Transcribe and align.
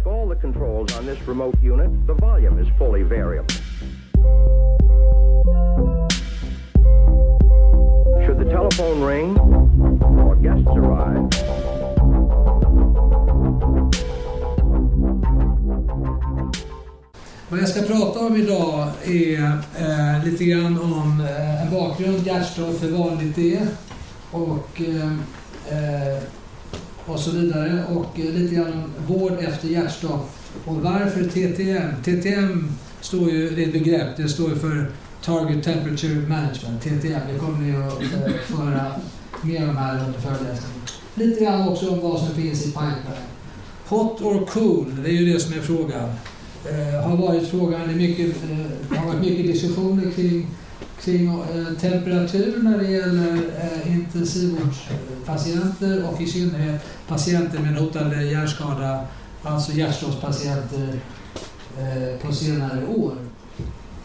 Like 0.00 0.14
all 0.14 0.28
the 0.28 0.36
controls 0.36 0.96
on 0.96 1.04
this 1.04 1.20
remote 1.28 1.54
unit, 1.62 1.90
the 2.06 2.14
volume 2.14 2.58
is 2.58 2.66
fully 2.78 3.02
variable. 3.02 3.54
Should 8.24 8.38
the 8.38 8.48
telephone 8.48 9.02
ring 9.02 9.38
or 10.26 10.36
guests 10.36 10.68
arrive, 10.68 11.28
Vad 17.48 17.60
jag 17.60 17.68
ska 17.68 17.82
prata 17.82 18.20
om 18.20 18.36
idag 18.36 18.88
är 19.04 19.42
eh, 19.78 20.24
lite 20.24 20.44
grann 20.44 20.80
om 20.80 21.20
eh, 21.20 21.62
en 21.62 21.70
bakgrund, 21.70 22.26
hjärtstopp, 22.26 22.82
hur 22.82 22.98
vanligt 22.98 23.38
är 23.38 23.66
och, 24.30 24.80
eh, 24.80 25.12
eh 25.68 26.22
och 27.12 27.20
så 27.20 27.30
vidare. 27.30 27.84
Och 27.94 28.20
eh, 28.20 28.34
lite 28.34 28.54
grann 28.54 28.72
om 28.72 28.90
vård 29.06 29.32
efter 29.40 29.68
hjärtstopp 29.68 30.30
och 30.64 30.76
varför 30.76 31.24
TTM. 31.24 32.02
TTM 32.04 32.72
står 33.00 33.30
ju, 33.30 33.50
det 33.50 33.62
är 33.62 33.66
ett 33.66 33.72
begrepp, 33.72 34.16
det 34.16 34.28
står 34.28 34.50
för 34.50 34.90
Target 35.24 35.64
Temperature 35.64 36.14
Management, 36.14 36.82
TTM. 36.82 37.20
Det 37.32 37.38
kommer 37.38 37.58
ni 37.58 37.76
att 37.76 38.02
eh, 38.02 38.32
föra 38.56 38.92
mer 39.42 39.68
om 39.68 39.76
här 39.76 40.04
under 40.06 40.20
föreläsningen. 40.20 40.80
Lite 41.14 41.44
grann 41.44 41.68
också 41.68 41.90
om 41.90 42.00
vad 42.00 42.18
som 42.18 42.34
finns 42.34 42.66
i 42.66 42.66
pipeline. 42.66 43.26
Hot 43.88 44.20
or 44.20 44.46
cool, 44.46 45.02
det 45.02 45.10
är 45.10 45.12
ju 45.12 45.32
det 45.32 45.40
som 45.40 45.54
är 45.54 45.60
frågan. 45.60 46.08
Eh, 46.64 47.08
har 47.08 47.16
varit 47.16 47.48
frågan, 47.48 47.88
det, 47.88 47.94
mycket, 47.94 48.36
eh, 48.50 48.98
har 48.98 49.06
varit 49.06 49.20
mycket 49.20 49.46
diskussioner 49.46 50.10
kring, 50.10 50.46
kring 51.04 51.28
eh, 51.28 51.34
temperatur 51.80 52.62
när 52.62 52.78
det 52.78 52.90
gäller 52.90 53.36
eh, 53.60 53.94
intensivvårdspatienter 53.94 56.08
och 56.08 56.20
i 56.20 56.26
synnerhet 56.26 56.80
patienter 57.08 57.58
med 57.58 57.76
hotande 57.76 58.22
hjärnskada, 58.22 59.04
alltså 59.42 59.72
hjärtstoppspatienter 59.72 60.88
eh, 61.78 62.16
på 62.22 62.32
senare 62.34 62.86
år. 62.86 63.14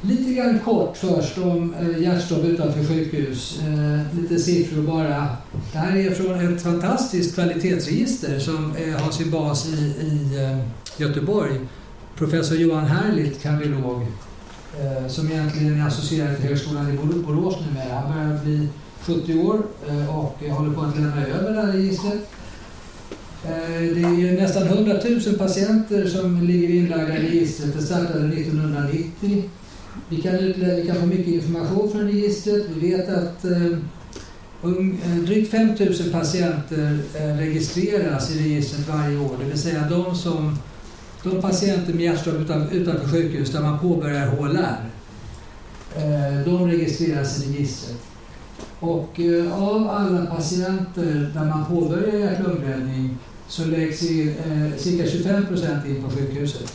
Lite 0.01 0.33
grann 0.33 0.59
kort 0.59 0.97
först 0.97 1.37
om 1.37 1.73
eh, 1.73 2.01
hjärtstopp 2.01 2.43
utanför 2.43 2.83
sjukhus. 2.83 3.59
Eh, 3.59 3.99
lite 4.21 4.39
siffror 4.39 4.83
bara. 4.83 5.37
Det 5.71 5.77
här 5.77 5.97
är 5.97 6.11
från 6.11 6.53
ett 6.53 6.63
fantastiskt 6.63 7.35
kvalitetsregister 7.35 8.39
som 8.39 8.75
eh, 8.75 8.95
har 9.01 9.11
sin 9.11 9.31
bas 9.31 9.67
i, 9.67 9.75
i 10.01 10.43
eh, 10.43 10.57
Göteborg 10.97 11.59
professor 12.17 12.57
Johan 12.57 12.85
Herlitz, 12.85 13.43
kardiolog, 13.43 14.07
Eh, 14.79 15.07
som 15.07 15.31
egentligen 15.31 15.81
är 15.81 15.87
associerad 15.87 16.35
till 16.35 16.45
Högskolan 16.45 16.91
i 16.91 16.97
Borås 16.97 17.55
numera. 17.59 17.95
Han 17.95 18.13
börjar 18.13 18.43
bli 18.43 18.67
70 19.01 19.39
år 19.39 19.61
eh, 19.89 20.17
och 20.17 20.39
håller 20.49 20.75
på 20.75 20.81
att 20.81 20.95
lämna 20.95 21.25
över 21.25 21.53
det 21.53 21.61
här 21.61 21.71
registret. 21.71 22.29
Eh, 23.43 23.81
det 23.95 24.01
är 24.01 24.41
nästan 24.41 24.63
100 24.63 24.93
000 25.27 25.37
patienter 25.37 26.07
som 26.07 26.41
ligger 26.41 26.69
inlagda 26.69 27.17
i 27.17 27.21
registret. 27.21 27.73
Det 27.77 27.81
startade 27.81 28.27
1990. 28.27 29.49
Vi 30.09 30.21
kan, 30.21 30.33
vi 30.33 30.83
kan 30.87 30.95
få 30.95 31.05
mycket 31.05 31.27
information 31.27 31.91
från 31.91 32.01
registret. 32.01 32.65
Vi 32.75 32.91
vet 32.91 33.09
att 33.09 33.45
um, 34.61 34.97
drygt 35.25 35.51
5 35.51 35.67
000 35.67 35.77
patienter 36.11 36.99
registreras 37.37 38.31
i 38.31 38.43
registret 38.43 38.87
varje 38.87 39.17
år. 39.17 39.35
Det 39.39 39.45
vill 39.45 39.61
säga 39.61 39.87
de 39.89 40.15
som 40.15 40.57
de 41.25 41.41
patienter 41.41 41.93
med 41.93 42.03
hjärtstopp 42.03 42.33
utan, 42.33 42.69
utanför 42.69 43.07
sjukhus 43.07 43.51
där 43.51 43.61
man 43.61 43.79
påbörjar 43.79 44.27
HLR, 44.27 44.89
eh, 45.95 46.45
de 46.45 46.67
registreras 46.67 47.43
i 47.43 47.53
registret. 47.53 47.97
Och 48.79 49.19
eh, 49.19 49.63
av 49.63 49.89
alla 49.89 50.25
patienter 50.25 51.31
där 51.33 51.45
man 51.45 51.65
påbörjar 51.65 52.19
hjärt-lungräddning 52.19 53.17
så 53.47 53.65
läggs 53.65 54.03
in, 54.03 54.29
eh, 54.29 54.77
cirka 54.77 55.09
25 55.09 55.45
procent 55.45 55.85
in 55.85 56.03
på 56.03 56.09
sjukhuset. 56.09 56.73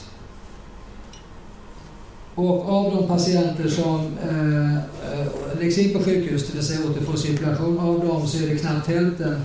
Och 2.34 2.68
av 2.68 2.96
de 2.96 3.08
patienter 3.08 3.68
som 3.68 4.18
eh, 4.30 5.58
läggs 5.60 5.78
in 5.78 5.92
på 5.92 6.04
sjukhus, 6.04 6.46
det 6.46 6.54
vill 6.54 6.66
säga 6.66 6.90
återfår 6.90 7.16
cirkulation, 7.16 7.78
av 7.78 8.06
dem 8.06 8.26
så 8.26 8.44
är 8.44 8.48
det 8.48 8.56
knappt 8.56 8.86
hälften, 8.86 9.42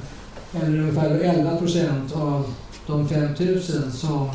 eller 0.53 0.79
ungefär 0.79 1.09
11 1.09 1.57
procent 1.57 2.15
av 2.15 2.53
de 2.87 3.09
5000 3.09 3.91
som 3.91 4.29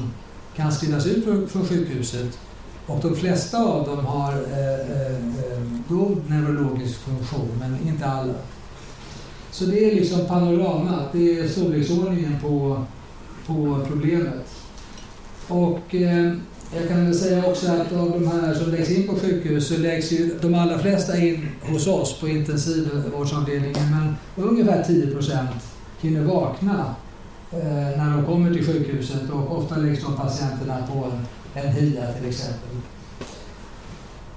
kan 0.60 0.72
skrivas 0.72 1.06
ut 1.06 1.24
från 1.24 1.66
sjukhuset 1.66 2.38
och 2.86 3.00
de 3.02 3.16
flesta 3.16 3.58
av 3.58 3.86
dem 3.86 4.06
har 4.06 4.32
eh, 4.32 4.90
eh, 4.90 5.16
eh, 5.16 5.62
god 5.88 6.30
neurologisk 6.30 6.98
funktion, 6.98 7.48
men 7.58 7.88
inte 7.88 8.06
alla. 8.06 8.34
Så 9.50 9.64
det 9.64 9.90
är 9.90 9.94
liksom 9.94 10.26
panoramat, 10.26 11.12
det 11.12 11.38
är 11.38 11.48
storleksordningen 11.48 12.36
på, 12.42 12.84
på 13.46 13.80
problemet. 13.88 14.46
Och 15.48 15.94
eh, 15.94 16.34
jag 16.74 16.88
kan 16.88 17.04
väl 17.04 17.14
säga 17.14 17.46
också 17.46 17.72
att 17.72 17.92
av 17.92 18.10
de 18.10 18.26
här 18.28 18.54
som 18.54 18.70
läggs 18.70 18.90
in 18.90 19.06
på 19.06 19.14
sjukhus 19.14 19.68
så 19.68 19.76
läggs 19.78 20.12
ju 20.12 20.38
de 20.40 20.54
allra 20.54 20.78
flesta 20.78 21.18
in 21.18 21.48
hos 21.62 21.86
oss 21.86 22.20
på 22.20 22.28
intensivvårdsavdelningen, 22.28 23.90
men 23.90 24.14
ungefär 24.46 24.82
10 24.82 25.06
procent 25.06 25.50
hinner 26.00 26.24
vakna 26.24 26.94
Eh, 27.52 27.98
när 27.98 28.16
de 28.16 28.26
kommer 28.26 28.54
till 28.54 28.66
sjukhuset 28.66 29.30
och 29.30 29.58
ofta 29.58 29.76
läggs 29.76 30.02
de 30.02 30.16
patienterna 30.16 30.86
på 30.86 31.12
en, 31.54 31.68
HIA 31.68 32.12
till 32.12 32.28
exempel. 32.28 32.70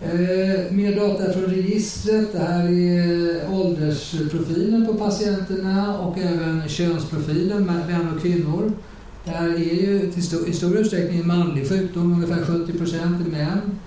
Eh, 0.02 0.72
mer 0.72 0.96
data 0.96 1.34
från 1.34 1.44
registret. 1.44 2.34
Det 2.34 2.40
här 2.40 2.64
är 2.64 3.54
åldersprofilen 3.54 4.88
på 4.88 4.94
patienterna 4.94 6.00
och 6.00 6.18
även 6.18 6.70
könsprofilen, 6.70 7.66
män 7.66 8.14
och 8.16 8.22
kvinnor. 8.22 8.72
Det 9.26 9.32
här 9.32 9.50
är 9.50 9.82
ju 9.82 10.12
till 10.12 10.24
stor, 10.24 10.50
i 10.50 10.54
stor 10.54 10.78
utsträckning 10.78 11.20
en 11.20 11.28
manlig 11.28 11.70
sjukdom, 11.70 12.14
ungefär 12.14 12.46
70 12.46 12.78
procent 12.78 13.28
är 13.28 13.32
män. 13.32 13.80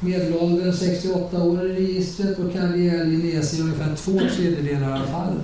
Medelåldern 0.00 0.72
68 0.72 1.42
år 1.42 1.66
i 1.66 1.74
registret 1.74 2.38
och 2.38 2.52
karriär 2.52 3.06
i 3.06 3.60
ungefär 3.60 3.96
två 3.96 4.18
tredjedelar 4.36 4.92
av 4.92 5.06
fallen. 5.06 5.42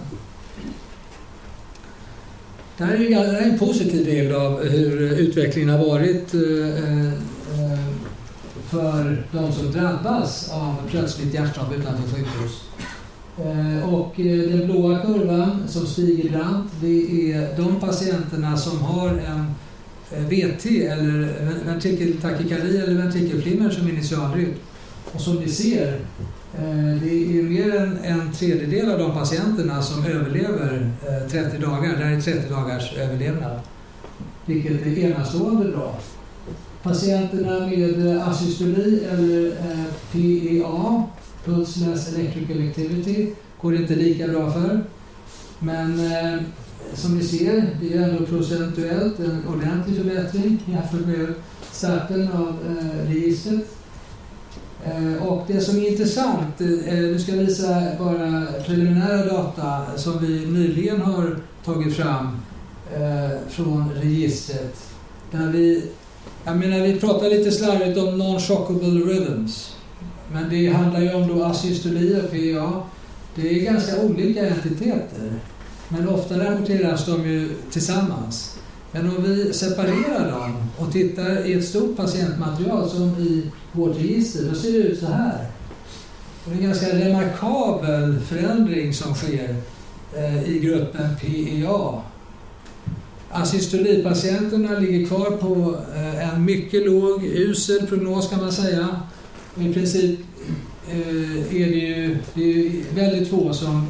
Det 2.79 2.85
här 2.85 2.95
är 2.95 3.43
en 3.43 3.59
positiv 3.59 4.05
bild 4.05 4.33
av 4.33 4.65
hur 4.65 5.13
utvecklingen 5.13 5.71
har 5.71 5.79
varit 5.79 6.35
eh, 6.35 6.85
eh, 7.61 7.81
för 8.71 9.27
de 9.33 9.53
som 9.53 9.73
drabbas 9.73 10.51
av 10.53 10.77
plötsligt 10.91 11.35
hjärtstopp 11.35 11.73
utanför 11.79 12.03
sjukhus. 12.03 12.63
Eh, 13.39 13.95
och 13.95 14.13
den 14.17 14.67
blåa 14.67 14.99
kurvan 14.99 15.69
som 15.69 15.87
stiger 15.87 16.31
brant, 16.31 16.73
det 16.81 17.33
är 17.33 17.57
de 17.57 17.81
patienterna 17.81 18.57
som 18.57 18.79
har 18.79 19.09
en 19.09 19.55
VT 20.29 20.67
eller 20.67 21.35
ventrikeltakykardi 21.67 22.79
eller 22.79 22.95
ventrikelflimmer 22.95 23.71
som 23.71 23.89
initialrytm. 23.89 24.55
Och 25.13 25.21
som 25.21 25.37
ni 25.37 25.49
ser 25.49 26.01
Eh, 26.59 27.03
det 27.03 27.39
är 27.39 27.43
mer 27.43 27.77
än 27.77 27.99
en 28.05 28.33
tredjedel 28.33 28.91
av 28.91 28.99
de 28.99 29.13
patienterna 29.13 29.83
som 29.83 30.07
överlever 30.07 30.91
eh, 31.09 31.29
30 31.31 31.59
dagar. 31.59 31.97
Det 31.97 32.05
här 32.05 32.17
är 32.17 32.21
30 32.21 32.49
dagars 32.49 32.97
överlevnad. 32.97 33.61
Vilket 34.47 34.87
är 34.87 34.99
enastående 34.99 35.73
bra. 35.73 35.99
Patienterna 36.83 37.67
med 37.67 38.07
eh, 38.07 38.29
asystoli 38.29 39.05
eller 39.05 39.53
PEA, 40.13 41.05
Pulseless 41.45 42.15
Electrical 42.15 42.69
Activity, 42.69 43.35
går 43.61 43.73
det 43.73 43.79
inte 43.79 43.95
lika 43.95 44.29
bra 44.29 44.53
för. 44.53 44.85
Men 45.59 46.01
som 46.95 47.19
ni 47.19 47.25
ser, 47.25 47.77
det 47.81 47.95
är 47.95 48.03
ändå 48.03 48.27
procentuellt 48.27 49.19
en 49.19 49.43
ordentlig 49.49 49.97
förbättring 49.97 50.63
jämfört 50.67 51.07
med 51.07 51.35
starten 51.73 52.29
av 52.33 52.59
registret. 53.09 53.67
Eh, 54.87 55.27
och 55.27 55.45
det 55.47 55.61
som 55.61 55.79
är 55.79 55.91
intressant, 55.91 56.61
eh, 56.61 56.67
nu 56.67 57.19
ska 57.19 57.33
jag 57.33 57.39
visa 57.39 57.83
bara 57.99 58.47
preliminära 58.67 59.25
data 59.25 59.83
som 59.97 60.27
vi 60.27 60.47
nyligen 60.47 61.01
har 61.01 61.37
tagit 61.65 61.97
fram 61.97 62.41
eh, 62.95 63.39
från 63.49 63.93
registret. 64.03 64.77
Där 65.31 65.47
vi, 65.47 65.85
jag 66.45 66.57
menar, 66.57 66.81
vi 66.81 67.01
pratar 67.01 67.31
lite 67.31 67.51
slarvigt 67.51 67.99
om 67.99 68.23
non-shockable 68.23 69.07
rhythms. 69.07 69.77
Men 70.33 70.51
det 70.51 70.69
handlar 70.69 71.01
ju 71.01 71.15
om 71.15 71.29
då 71.29 71.45
asystoli 71.45 72.21
och 72.21 72.31
PA. 72.31 72.83
Det 73.35 73.49
är 73.51 73.65
ganska 73.65 74.01
olika 74.01 74.49
entiteter. 74.49 75.33
Men 75.89 76.09
ofta 76.09 76.39
rapporteras 76.39 77.07
de 77.07 77.29
ju 77.29 77.49
tillsammans. 77.71 78.59
Men 78.95 79.17
om 79.17 79.23
vi 79.23 79.53
separerar 79.53 80.31
dem 80.31 80.57
och 80.79 80.93
tittar 80.93 81.47
i 81.47 81.53
ett 81.53 81.65
stort 81.65 81.97
patientmaterial 81.97 82.91
som 82.91 83.03
i 83.03 83.51
vårt 83.73 83.97
register, 83.97 84.45
då 84.49 84.55
ser 84.55 84.73
det 84.73 84.79
ut 84.79 84.99
så 84.99 85.07
här. 85.07 85.47
Det 86.45 86.53
är 86.53 86.57
en 86.57 86.63
ganska 86.63 86.87
remarkabel 86.87 88.21
förändring 88.21 88.95
som 88.95 89.15
sker 89.15 89.57
eh, 90.17 90.49
i 90.49 90.59
gruppen 90.59 91.17
PEA. 91.21 92.03
Asystolipatienterna 93.31 94.79
ligger 94.79 95.07
kvar 95.07 95.31
på 95.31 95.77
eh, 95.95 96.35
en 96.35 96.45
mycket 96.45 96.87
låg, 96.87 97.25
usel 97.25 97.87
prognos 97.87 98.31
kan 98.31 98.41
man 98.41 98.53
säga. 98.53 99.01
I 99.57 99.73
princip 99.73 100.21
eh, 100.91 101.57
är 101.57 101.67
det 101.69 101.79
ju 101.79 102.19
det 102.35 102.43
är 102.43 102.95
väldigt 102.95 103.31
få 103.31 103.53
som 103.53 103.87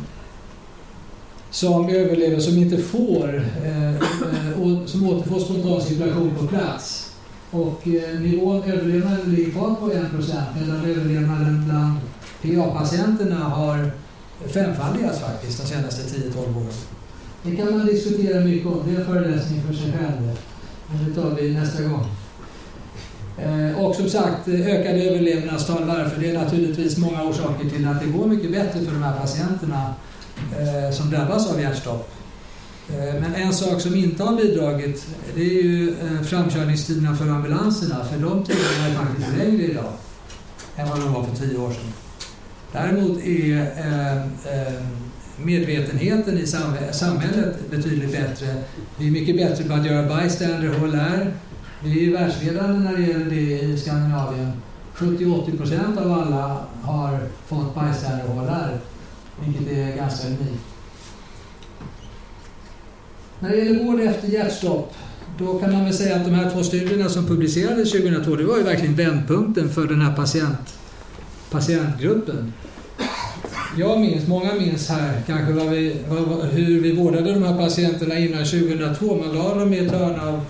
som 1.54 1.88
överlever 1.88 2.40
som 2.40 2.58
inte 2.58 2.78
får, 2.78 3.44
eh, 3.64 3.94
eh 3.94 4.86
som 4.86 5.08
återfår 5.08 5.38
spontan 5.38 5.80
cirkulation 5.80 6.30
på 6.40 6.46
plats. 6.46 7.12
Och 7.50 7.88
eh, 7.88 8.20
nivån 8.20 8.62
överlevnaden 8.62 9.34
ligger 9.34 9.50
kvar 9.50 9.74
på 9.74 9.90
1 9.90 10.02
medan 10.60 10.84
överlevnaden 10.84 11.64
bland 11.64 11.98
PA-patienterna 12.42 13.44
har 13.44 13.90
femfaldigats 14.46 15.20
faktiskt 15.20 15.60
de 15.60 15.66
senaste 15.66 16.02
10-12 16.16 16.56
åren. 16.56 16.68
Det 17.42 17.56
kan 17.56 17.78
man 17.78 17.86
diskutera 17.86 18.40
mycket 18.40 18.66
om, 18.66 18.82
det 18.86 18.94
är 18.94 19.00
en 19.00 19.06
föreläsning 19.06 19.62
för 19.62 19.74
sig 19.74 19.92
själv. 19.92 20.38
Men 20.86 21.04
det 21.04 21.20
tar 21.20 21.30
vi 21.30 21.54
nästa 21.54 21.82
gång. 21.82 22.06
Eh, 23.38 23.84
och 23.84 23.94
som 23.94 24.08
sagt, 24.08 24.48
eh, 24.48 24.54
ökade 24.54 25.02
överlevnadstal. 25.02 25.84
Varför? 25.84 26.20
Det 26.20 26.30
är 26.30 26.38
naturligtvis 26.38 26.98
många 26.98 27.22
orsaker 27.22 27.68
till 27.68 27.88
att 27.88 28.00
det 28.00 28.06
går 28.06 28.26
mycket 28.26 28.52
bättre 28.52 28.80
för 28.80 28.92
de 28.92 29.02
här 29.02 29.18
patienterna 29.20 29.94
eh, 30.58 30.94
som 30.94 31.10
drabbas 31.10 31.52
av 31.52 31.60
hjärtstopp. 31.60 32.10
Eh, 32.88 33.20
men 33.20 33.34
en 33.34 33.52
sak 33.52 33.80
som 33.80 33.94
inte 33.94 34.22
har 34.22 34.36
bidragit 34.36 35.06
det 35.34 35.40
är 35.40 35.62
ju 35.62 35.90
eh, 35.90 36.22
framkörningstiderna 36.22 37.16
för 37.16 37.28
ambulanserna. 37.28 38.04
För 38.04 38.18
de 38.18 38.44
tiderna 38.44 38.88
är 38.88 38.94
faktiskt 38.94 39.38
längre 39.38 39.62
idag 39.62 39.92
än 40.76 40.88
vad 40.88 41.00
de 41.00 41.12
var 41.12 41.24
för 41.24 41.36
tio 41.36 41.58
år 41.58 41.70
sedan. 41.70 41.92
Däremot 42.72 43.22
är 43.22 43.60
eh, 43.76 44.16
eh, 44.16 44.72
medvetenheten 45.36 46.38
i 46.38 46.46
samhället 46.92 47.70
betydligt 47.70 48.12
bättre. 48.12 48.54
Vi 48.98 49.06
är 49.06 49.10
mycket 49.10 49.36
bättre 49.36 49.64
på 49.64 49.74
att 49.74 49.86
göra 49.86 50.22
bystander 50.22 50.68
HLR 50.68 51.32
vi 51.84 52.06
är 52.06 52.12
världsledande 52.12 52.78
när 52.78 52.96
det 52.96 53.02
gäller 53.02 53.30
det 53.30 53.60
i 53.60 53.76
Skandinavien. 53.78 54.52
70-80 54.96 55.56
procent 55.56 55.98
av 55.98 56.12
alla 56.12 56.60
har 56.82 57.18
fått 57.46 57.74
bystander 57.74 58.26
HLR 58.26 58.80
vilket 59.40 59.72
är 59.72 59.96
ganska 59.96 60.26
unikt. 60.26 60.64
När 63.40 63.50
det 63.50 63.56
gäller 63.56 63.84
vård 63.84 64.00
efter 64.00 64.28
hjärtstopp, 64.28 64.94
då 65.38 65.58
kan 65.58 65.72
man 65.72 65.84
väl 65.84 65.94
säga 65.94 66.16
att 66.16 66.24
de 66.24 66.30
här 66.30 66.50
två 66.50 66.62
studierna 66.62 67.08
som 67.08 67.26
publicerades 67.26 67.92
2002, 67.92 68.36
det 68.36 68.44
var 68.44 68.56
ju 68.56 68.62
verkligen 68.62 68.94
vändpunkten 68.94 69.68
för 69.68 69.86
den 69.86 70.00
här 70.00 70.16
patient, 70.16 70.78
patientgruppen. 71.50 72.52
Jag 73.76 74.00
minns, 74.00 74.28
många 74.28 74.54
minns 74.54 74.88
här 74.88 75.22
kanske 75.26 75.52
vad 75.52 75.68
vi, 75.68 75.96
vad, 76.08 76.44
hur 76.44 76.80
vi 76.80 76.92
vårdade 76.92 77.32
de 77.32 77.42
här 77.42 77.56
patienterna 77.56 78.18
innan 78.18 78.44
2002. 78.44 79.16
Man 79.16 79.34
la 79.34 79.54
dem 79.54 79.74
i 79.74 79.78
ett 79.78 79.92
hörn 79.92 80.20
av 80.20 80.44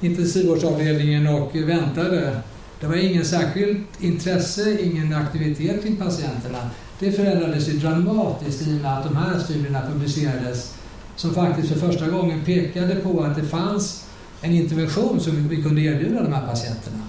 intensivvårdsavdelningen 0.00 1.26
och 1.26 1.54
väntade. 1.54 2.40
Det 2.80 2.86
var 2.86 2.96
ingen 2.96 3.24
särskilt 3.24 4.02
intresse, 4.02 4.80
ingen 4.82 5.14
aktivitet 5.14 5.82
kring 5.82 5.96
patienterna. 5.96 6.70
Det 6.98 7.12
förändrades 7.12 7.68
ju 7.68 7.72
dramatiskt 7.72 8.62
i 8.62 8.78
och 8.78 8.82
med 8.82 8.98
att 8.98 9.04
de 9.04 9.16
här 9.16 9.38
studierna 9.38 9.82
publicerades 9.92 10.74
som 11.16 11.34
faktiskt 11.34 11.68
för 11.68 11.78
första 11.78 12.08
gången 12.08 12.44
pekade 12.44 12.94
på 12.94 13.22
att 13.22 13.36
det 13.36 13.44
fanns 13.44 14.04
en 14.40 14.52
intervention 14.52 15.20
som 15.20 15.48
vi 15.48 15.62
kunde 15.62 15.80
erbjuda 15.80 16.22
de 16.22 16.32
här 16.32 16.46
patienterna. 16.46 17.02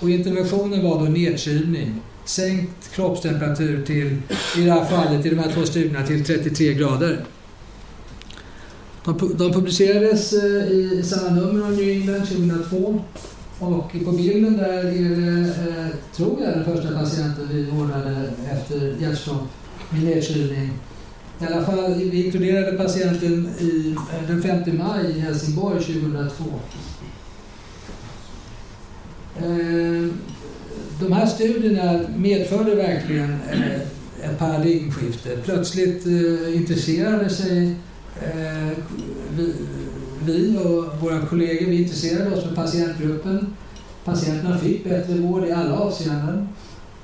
Och 0.00 0.10
interventionen 0.10 0.84
var 0.84 0.98
då 0.98 1.04
nedkylning, 1.04 2.00
sänkt 2.24 2.92
kroppstemperatur 2.94 3.84
till, 3.84 4.06
i 4.56 4.64
det 4.64 4.72
här 4.72 4.84
fallet, 4.84 5.26
i 5.26 5.30
de 5.30 5.38
här 5.38 5.52
två 5.52 5.66
studierna, 5.66 6.06
till 6.06 6.24
33 6.24 6.74
grader. 6.74 7.24
De, 9.04 9.36
de 9.38 9.52
publicerades 9.52 10.32
eh, 10.32 10.70
i 10.70 11.02
samma 11.04 11.30
nummer 11.30 11.66
av 11.66 11.72
New 11.72 11.88
England 11.88 12.26
2002 12.26 13.04
och 13.60 13.92
på 14.04 14.12
bilden 14.12 14.56
där 14.56 14.84
är 14.84 15.16
det, 15.16 15.40
eh, 15.40 15.86
tror 16.12 16.42
jag, 16.42 16.52
den 16.52 16.64
första 16.64 16.98
patienten 16.98 17.48
vi 17.52 17.62
vårdade 17.62 18.30
efter 18.52 18.96
hjärtstopp 19.00 19.48
med 19.90 20.02
nedkylning. 20.02 20.70
I 21.40 21.44
alla 21.44 21.64
fall, 21.64 21.94
vi 21.94 22.24
inkluderade 22.24 22.76
patienten 22.76 23.48
i, 23.58 23.96
eh, 24.12 24.28
den 24.28 24.42
5 24.42 24.78
maj 24.78 25.10
i 25.16 25.20
Helsingborg 25.20 25.84
2002. 25.84 26.44
Eh, 29.36 30.08
de 31.00 31.12
här 31.12 31.26
studierna 31.26 32.00
medförde 32.16 32.74
verkligen 32.74 33.32
eh, 33.52 34.30
ett 34.30 34.38
paradigmskifte. 34.38 35.28
Plötsligt 35.44 36.06
eh, 36.06 36.56
intresserade 36.56 37.30
sig 37.30 37.76
Eh, 38.20 38.72
vi, 40.24 40.58
och 40.58 41.02
våra 41.02 41.26
kollegor 41.26 41.66
vi 41.66 41.82
intresserade 41.82 42.36
oss 42.36 42.44
för 42.44 42.54
patientgruppen. 42.54 43.54
Patienterna 44.04 44.58
fick 44.58 44.84
bättre 44.84 45.14
vård 45.14 45.44
i 45.44 45.52
alla 45.52 45.78
avseenden. 45.78 46.48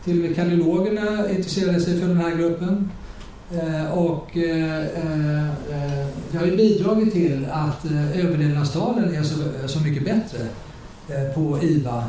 Till 0.04 0.18
och 0.18 0.24
med 0.24 0.36
kardiologerna 0.36 1.30
intresserade 1.30 1.80
sig 1.80 2.00
för 2.00 2.08
den 2.08 2.16
här 2.16 2.36
gruppen. 2.36 2.90
Eh, 3.52 3.92
och 3.92 4.36
eh, 4.36 4.78
eh, 4.78 5.44
eh 5.48 6.06
det 6.32 6.38
har 6.38 6.46
ju 6.46 6.56
bidragit 6.56 7.12
till 7.12 7.46
att 7.52 7.84
eh, 7.84 8.24
överlevnadstalen 8.24 9.14
är 9.14 9.22
så, 9.22 9.34
så 9.66 9.80
mycket 9.80 10.04
bättre 10.04 10.38
på 11.34 11.58
IVA 11.62 12.04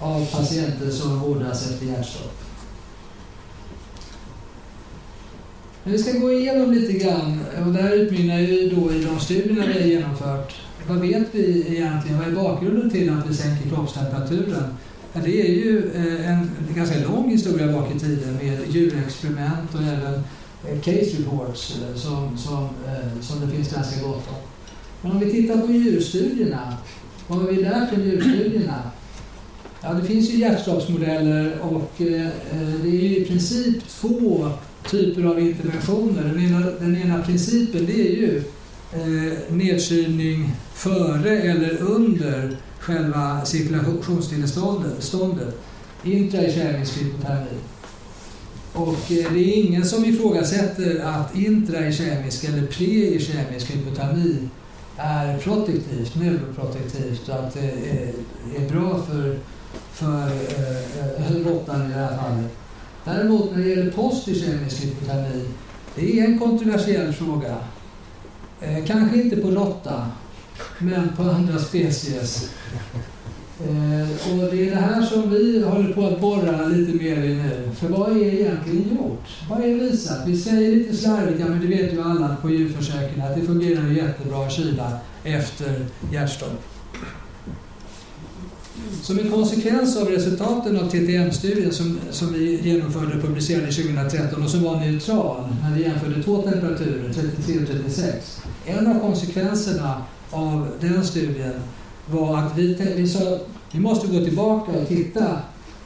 av 0.00 0.26
patienter 0.26 0.90
som 0.90 1.20
vårdas 1.20 1.70
efter 1.70 1.86
hjärtstopp. 1.86 2.51
Men 5.84 5.92
vi 5.92 5.98
ska 5.98 6.18
gå 6.18 6.32
igenom 6.32 6.72
lite 6.72 6.92
grann 6.92 7.40
och 7.66 7.72
det 7.72 7.82
här 7.82 7.92
utmynnar 7.92 8.38
ju 8.38 8.70
då 8.70 8.92
i 8.92 9.04
de 9.04 9.20
studierna 9.20 9.66
vi 9.66 9.72
har 9.72 9.88
genomfört. 9.88 10.54
Vad 10.88 11.00
vet 11.00 11.26
vi 11.32 11.64
egentligen? 11.68 12.18
Vad 12.18 12.28
är 12.28 12.32
bakgrunden 12.32 12.90
till 12.90 13.10
att 13.10 13.30
vi 13.30 13.34
sänker 13.34 13.68
kroppstemperaturen? 13.68 14.76
Ja, 15.12 15.20
det 15.24 15.40
är 15.40 15.52
ju 15.52 15.90
eh, 15.94 16.30
en 16.30 16.50
ganska 16.74 16.98
lång 16.98 17.30
historia 17.30 17.72
bak 17.72 17.94
i 17.96 17.98
tiden 17.98 18.34
med 18.42 18.58
djurexperiment 18.68 19.74
och 19.74 19.82
även 19.82 20.14
eh, 20.68 20.80
case 20.80 21.16
reports 21.18 21.78
eh, 21.82 21.96
som, 21.96 22.38
som, 22.38 22.68
som 23.20 23.40
det 23.40 23.56
finns 23.56 23.72
ganska 23.72 24.00
gott 24.00 24.28
om. 24.28 24.36
Men 25.02 25.12
om 25.12 25.20
vi 25.20 25.30
tittar 25.30 25.66
på 25.66 25.72
djurstudierna, 25.72 26.76
vad 27.26 27.38
har 27.38 27.48
vi 27.48 27.62
lärt 27.62 27.88
från 27.88 28.04
djurstudierna? 28.04 28.82
Ja, 29.82 29.92
det 29.92 30.04
finns 30.04 30.30
ju 30.30 30.38
hjärtstoppsmodeller 30.38 31.58
och 31.60 31.92
det 31.98 32.88
är 32.88 33.02
ju 33.02 33.16
i 33.16 33.24
princip 33.24 33.88
två 33.88 34.50
typer 34.90 35.24
av 35.24 35.40
interventioner. 35.40 36.22
Den 36.22 36.44
ena, 36.44 36.70
den 36.80 36.96
ena 36.96 37.22
principen 37.22 37.86
det 37.86 37.92
är 37.92 38.16
ju 38.16 38.42
eh, 38.92 39.54
nedkylning 39.54 40.52
före 40.74 41.38
eller 41.38 41.82
under 41.82 42.56
själva 42.78 43.44
cirkulationsstilleståndet, 43.44 45.58
intraikemisk. 46.02 46.98
Och 48.72 49.12
eh, 49.12 49.32
det 49.32 49.38
är 49.38 49.66
ingen 49.66 49.84
som 49.84 50.04
ifrågasätter 50.04 51.00
att 51.04 51.36
intraikemisk 51.36 52.44
eller 52.44 52.66
preikemisk 52.66 53.70
hypotermi 53.70 54.48
är 54.96 55.38
protektivt, 55.38 56.14
neuroprotektivt 56.14 57.28
och 57.28 57.34
att 57.34 57.54
det 57.54 57.70
är, 57.70 58.12
är 58.56 58.68
bra 58.68 59.02
för, 59.02 59.38
för 59.92 60.26
eh, 60.26 61.26
eh 61.26 61.46
råttan 61.46 61.82
i 61.82 61.88
det 61.88 61.94
här 61.94 62.16
fallet. 62.16 62.50
Däremot 63.04 63.52
när 63.52 63.62
det 63.62 63.68
gäller 63.68 63.90
postikemisk 63.90 64.84
hypotermi, 64.84 65.44
det 65.94 66.20
är 66.20 66.24
en 66.24 66.38
kontroversiell 66.38 67.12
fråga. 67.12 67.56
Eh, 68.60 68.84
kanske 68.86 69.22
inte 69.22 69.36
på 69.36 69.50
råtta, 69.50 70.06
men 70.78 71.08
på 71.16 71.22
andra 71.22 71.58
species. 71.58 72.50
Eh, 73.60 74.32
och 74.32 74.50
det 74.50 74.68
är 74.68 74.70
det 74.70 74.80
här 74.80 75.02
som 75.02 75.30
vi 75.30 75.64
håller 75.64 75.92
på 75.92 76.06
att 76.06 76.20
borra 76.20 76.66
lite 76.66 77.04
mer 77.04 77.24
i 77.24 77.34
nu. 77.34 77.70
För 77.74 77.88
vad 77.88 78.10
är 78.10 78.34
egentligen 78.34 78.96
gjort? 78.96 79.28
Vad 79.50 79.64
är 79.64 79.74
visat? 79.74 80.26
Vi 80.26 80.38
säger 80.38 80.76
lite 80.76 80.96
slarvigt, 80.96 81.40
ja 81.40 81.46
men 81.48 81.60
det 81.60 81.66
vet 81.66 81.92
ju 81.92 82.02
alla 82.02 82.36
på 82.42 82.50
djurförsöken, 82.50 83.22
att 83.22 83.34
det 83.34 83.46
fungerar 83.46 83.88
jättebra 83.88 84.46
att 84.46 84.52
kyla 84.52 84.98
efter 85.24 85.86
hjärtstopp. 86.12 86.71
Som 89.02 89.18
en 89.18 89.30
konsekvens 89.30 89.96
av 89.96 90.08
resultaten 90.08 90.76
av 90.76 90.90
TTM-studien 90.90 91.72
som, 91.72 91.98
som 92.10 92.32
vi 92.32 92.60
genomförde 92.68 93.14
och 93.14 93.22
publicerade 93.22 93.72
2013 93.72 94.42
och 94.42 94.50
som 94.50 94.62
var 94.62 94.76
neutral 94.76 95.56
när 95.62 95.76
vi 95.76 95.82
jämförde 95.82 96.22
två 96.22 96.42
temperaturer, 96.42 97.12
33 97.14 97.58
och 97.62 97.68
36. 97.68 98.42
En 98.66 98.86
av 98.86 99.00
konsekvenserna 99.00 100.02
av 100.30 100.68
den 100.80 101.04
studien 101.04 101.54
var 102.10 102.38
att 102.38 102.58
vi, 102.58 102.92
vi 102.96 103.08
sa 103.08 103.38
vi 103.72 103.80
måste 103.80 104.06
gå 104.06 104.24
tillbaka 104.24 104.72
och 104.72 104.88
titta 104.88 105.38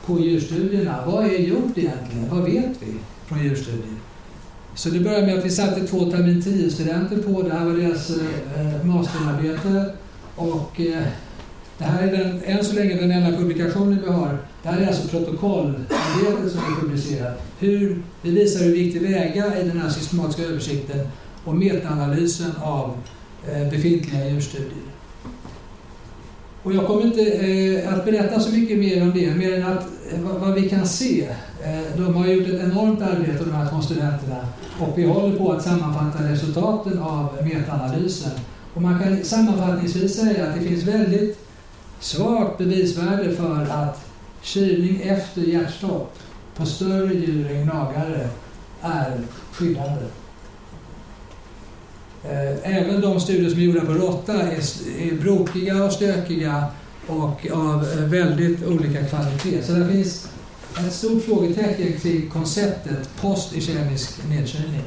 på 0.06 0.20
djurstudierna. 0.20 1.06
Vad 1.06 1.24
är 1.24 1.38
gjort 1.38 1.78
egentligen? 1.78 2.28
Vad 2.30 2.44
vet 2.44 2.70
vi 2.80 2.94
från 3.26 3.42
djurstudier? 3.42 3.94
Så 4.74 4.88
det 4.88 5.00
började 5.00 5.26
med 5.26 5.38
att 5.38 5.44
vi 5.44 5.50
satte 5.50 5.86
två 5.86 6.10
termin 6.10 6.42
10-studenter 6.42 7.22
på, 7.22 7.42
det 7.42 7.54
här 7.54 7.64
var 7.64 7.72
deras 7.72 8.10
eh, 8.10 8.76
eh 8.76 8.84
masterarbete 8.84 9.92
och 10.36 10.80
eh, 10.80 11.02
det 11.78 11.84
här 11.84 12.08
är 12.08 12.16
den, 12.16 12.42
än 12.44 12.64
så 12.64 12.74
länge 12.74 12.94
den 12.94 13.10
enda 13.10 13.38
publikationen 13.38 13.98
vi 14.04 14.12
har. 14.12 14.38
Det 14.62 14.68
här 14.68 14.80
är 14.80 14.86
alltså 14.86 15.08
protokollarbetet 15.08 16.52
som 16.52 16.60
vi 16.68 16.80
publicerar. 16.80 17.34
Hur, 17.58 18.02
vi 18.22 18.30
visar 18.30 18.64
hur 18.64 18.72
viktig 18.72 19.02
väga 19.02 19.60
i 19.60 19.68
den 19.68 19.78
här 19.78 19.88
systematiska 19.88 20.42
översikten 20.42 21.08
och 21.44 21.56
metaanalysen 21.56 22.52
av 22.62 22.96
eh, 23.48 23.70
befintliga 23.70 24.28
djurstudier. 24.28 24.86
Och 26.62 26.72
jag 26.72 26.86
kommer 26.86 27.02
inte 27.02 27.22
eh, 27.22 27.94
att 27.94 28.04
berätta 28.04 28.40
så 28.40 28.50
mycket 28.50 28.78
mer 28.78 29.02
om 29.02 29.12
det, 29.14 29.34
mer 29.34 29.54
än 29.54 29.66
att 29.66 29.86
eh, 30.12 30.20
vad, 30.20 30.40
vad, 30.40 30.54
vi 30.54 30.68
kan 30.68 30.86
se. 30.86 31.28
Eh, 31.64 31.96
de 31.96 32.14
har 32.14 32.26
gjort 32.26 32.48
ett 32.48 32.62
enormt 32.62 33.02
arbete, 33.02 33.44
de 33.44 33.52
här 33.52 33.68
två 33.70 33.80
studenterna, 33.80 34.48
och 34.80 34.98
vi 34.98 35.04
håller 35.04 35.38
på 35.38 35.52
att 35.52 35.62
sammanfatta 35.62 36.32
resultaten 36.32 36.98
av 36.98 37.28
metaanalysen. 37.42 38.30
Och 38.74 38.82
man 38.82 39.02
kan 39.02 39.24
sammanfattningsvis 39.24 40.16
säga 40.16 40.46
att 40.46 40.54
det 40.54 40.60
finns 40.60 40.82
väldigt 40.82 41.45
svagt 42.00 42.58
bevisvärde 42.58 43.36
för 43.36 43.62
att 43.70 44.00
kylning 44.42 45.00
efter 45.02 45.40
hjärtstopp 45.40 46.18
på 46.56 46.66
större 46.66 47.14
djur 47.14 47.50
än 47.50 47.64
gnagare 47.64 48.28
är 48.80 49.20
skyddande. 49.52 50.04
Eh, 52.24 52.76
även 52.76 53.00
de 53.00 53.20
studier 53.20 53.50
som 53.50 53.58
är 53.58 53.64
gjorda 53.64 53.80
på 53.80 53.92
råtta 53.92 54.32
är, 54.42 54.58
är 54.98 55.20
brokiga 55.20 55.84
och 55.84 55.92
stökiga 55.92 56.64
och 57.06 57.50
av 57.52 57.84
eh, 57.84 58.04
väldigt 58.04 58.66
olika 58.66 59.04
kvalitet. 59.04 59.62
Så 59.62 59.72
det 59.72 59.88
finns 59.88 60.28
ett 60.86 60.92
stort 60.92 61.24
frågetecken 61.24 62.00
kring 62.00 62.30
konceptet 62.30 63.10
post-kemisk 63.20 64.28
nedkylning. 64.28 64.84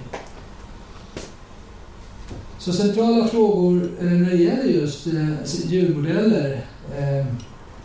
Så 2.59 2.73
centrala 2.73 3.27
frågor 3.27 3.91
eh, 3.99 4.05
när 4.05 4.29
det 4.29 4.37
gäller 4.37 4.63
just 4.63 5.07
djurmodeller 5.65 6.65
Eh, 6.98 7.25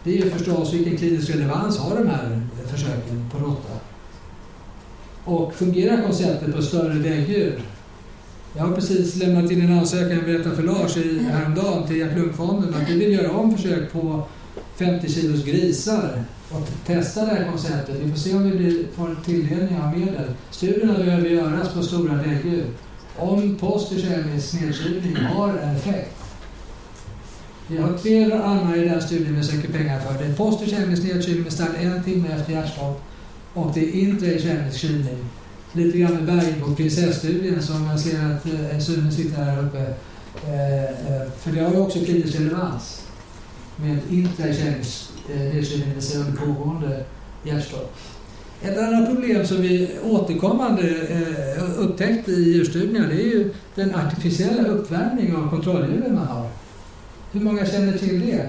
det 0.04 0.18
är 0.18 0.24
ju 0.24 0.30
förstås 0.30 0.72
vilken 0.72 0.96
klinisk 0.96 1.30
relevans 1.30 1.78
har 1.78 1.96
de 1.96 2.08
här 2.08 2.40
försöken 2.66 3.30
på 3.32 3.38
råtta? 3.38 3.72
Och 5.24 5.54
fungerar 5.54 6.02
konceptet 6.02 6.56
på 6.56 6.62
större 6.62 6.94
däggdjur? 6.94 7.60
Jag 8.56 8.64
har 8.64 8.74
precis 8.74 9.16
lämnat 9.16 9.50
in 9.50 9.60
en 9.60 9.78
ansökan, 9.78 10.16
jag 10.16 10.24
berättade 10.24 10.56
för 10.56 10.62
Lars 10.62 10.96
i, 10.96 11.18
häromdagen 11.18 11.86
till 11.86 11.96
Hjärt-Lungfonden 11.96 12.74
att 12.74 12.90
vi 12.90 12.98
vill 12.98 13.12
göra 13.12 13.32
om 13.32 13.56
försök 13.56 13.92
på 13.92 14.26
50 14.76 15.12
kilos 15.12 15.44
grisar 15.44 16.24
och 16.50 16.68
testa 16.86 17.20
det 17.20 17.34
här 17.34 17.50
konceptet. 17.50 17.96
Vi 18.02 18.10
får 18.10 18.18
se 18.18 18.34
om 18.34 18.50
vi 18.50 18.86
får 18.96 19.16
tilldelning 19.24 19.78
av 19.80 19.98
medel. 19.98 20.30
Studierna 20.50 20.98
behöver 20.98 21.28
göras 21.28 21.68
på 21.74 21.82
stora 21.82 22.14
däggdjur. 22.14 22.64
Om 23.16 23.56
postkemisk 23.56 24.60
nedkylning 24.60 25.16
har 25.16 25.54
effekt. 25.54 26.23
Vi 27.68 27.76
har 27.76 27.92
tre 27.98 28.32
armar 28.32 28.76
i 28.76 28.88
den 28.88 29.02
studien 29.02 29.36
vi 29.36 29.42
söker 29.42 29.68
pengar 29.68 30.00
för. 30.00 30.24
Det 30.24 30.30
är 30.30 30.34
postkemisk 30.34 31.02
nedkylning 31.02 31.42
med 31.42 31.52
start 31.52 31.70
en 31.80 32.04
timme 32.04 32.28
efter 32.28 32.52
hjärtstopp 32.52 33.02
och 33.54 33.70
det 33.74 33.80
är 33.80 33.92
intrakemisk 33.92 34.78
kylning 34.78 35.24
lite 35.72 35.98
grann 35.98 36.14
med 36.14 36.24
berg 36.24 36.54
på 36.60 36.74
prinsesstudien 36.74 37.62
som 37.62 37.86
jag 37.86 38.00
ser 38.00 38.18
att 38.24 38.46
eh, 38.46 38.78
Sune 38.78 39.12
sitter 39.12 39.44
här 39.44 39.64
uppe. 39.64 39.78
Eh, 40.46 40.84
eh, 40.84 41.30
för 41.38 41.52
det 41.52 41.60
har 41.60 41.70
ju 41.70 41.78
också 41.78 41.98
klinisk 41.98 42.40
relevans 42.40 43.02
med 43.76 43.98
intrakemisk 44.10 45.10
eh, 45.30 45.40
nedkylning, 45.40 45.88
det 45.88 45.94
vill 45.94 46.02
säga 46.02 46.24
under 46.24 46.40
pågående 46.40 47.04
hjärtstopp. 47.44 47.96
Ett 48.62 48.78
annat 48.78 49.14
problem 49.14 49.46
som 49.46 49.62
vi 49.62 49.90
återkommande 50.02 50.88
eh, 51.08 51.78
upptäckt 51.78 52.28
i 52.28 52.52
djurstudierna 52.52 53.08
det 53.08 53.14
är 53.14 53.26
ju 53.26 53.54
den 53.74 53.94
artificiella 53.94 54.68
uppvärmning 54.68 55.36
av 55.36 55.50
kontrolldjuren 55.50 56.14
man 56.14 56.26
har. 56.26 56.48
Hur 57.34 57.40
många 57.40 57.66
känner 57.66 57.98
till 57.98 58.20
det? 58.20 58.48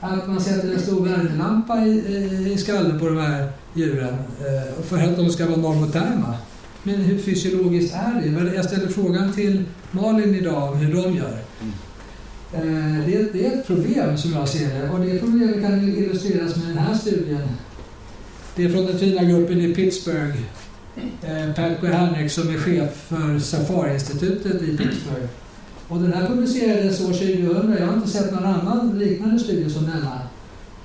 Att 0.00 0.28
man 0.28 0.40
sätter 0.40 0.72
en 0.72 0.80
stor 0.80 1.06
värmelampa 1.06 1.86
i, 1.86 1.90
i, 1.90 2.52
i 2.52 2.58
skallen 2.58 2.98
på 2.98 3.08
de 3.08 3.18
här 3.18 3.52
djuren 3.74 4.14
eh, 4.40 4.82
för 4.84 4.98
att 4.98 5.16
de 5.16 5.30
ska 5.30 5.46
vara 5.46 5.56
normoterma. 5.56 6.34
Men 6.82 6.96
hur 6.96 7.18
fysiologiskt 7.18 7.94
är 7.94 8.44
det? 8.44 8.54
Jag 8.54 8.64
ställde 8.64 8.88
frågan 8.88 9.32
till 9.32 9.64
Malin 9.90 10.34
idag 10.34 10.72
om 10.72 10.78
hur 10.78 10.94
de 10.94 11.16
gör. 11.16 11.38
Mm. 11.60 13.04
Det, 13.06 13.14
är, 13.14 13.28
det 13.32 13.46
är 13.46 13.58
ett 13.58 13.66
problem 13.66 14.18
som 14.18 14.32
jag 14.32 14.48
ser 14.48 14.80
det 14.80 14.90
och 14.90 15.00
det 15.00 15.18
problemet 15.18 15.62
kan 15.62 15.88
illustreras 15.88 16.56
med 16.56 16.66
den 16.66 16.78
här 16.78 16.94
studien. 16.94 17.48
Det 18.56 18.64
är 18.64 18.68
från 18.68 18.86
den 18.86 18.98
fina 18.98 19.24
gruppen 19.24 19.60
i 19.60 19.74
Pittsburgh. 19.74 20.36
Eh, 21.22 21.54
Pat 21.54 21.80
Kohanek 21.80 22.30
som 22.30 22.54
är 22.54 22.58
chef 22.58 23.06
för 23.08 23.38
Safari-institutet 23.38 24.62
i 24.62 24.76
Pittsburgh. 24.76 25.28
Och 25.90 25.98
den 25.98 26.12
här 26.12 26.26
publicerades 26.26 27.00
år 27.00 27.12
2000. 27.12 27.76
Jag 27.78 27.86
har 27.86 27.94
inte 27.94 28.08
sett 28.08 28.32
någon 28.32 28.44
annan 28.44 28.98
liknande 28.98 29.38
studie 29.38 29.70
som 29.70 29.84
denna. 29.84 30.20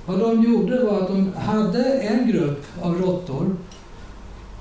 Vad 0.06 0.18
de 0.18 0.42
gjorde 0.44 0.84
var 0.84 1.00
att 1.00 1.08
de 1.08 1.32
hade 1.36 1.84
en 1.92 2.30
grupp 2.30 2.64
av 2.82 3.00
råttor 3.00 3.56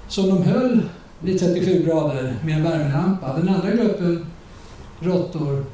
som 0.08 0.30
de 0.30 0.44
höll 0.44 0.82
vid 1.20 1.40
37 1.40 1.84
grader 1.86 2.36
med 2.46 2.58
en 2.58 2.64
värmelampa. 2.64 3.38
Den 3.38 3.50
andra 3.50 3.72
gruppen 3.72 4.26
råttor 5.00 5.66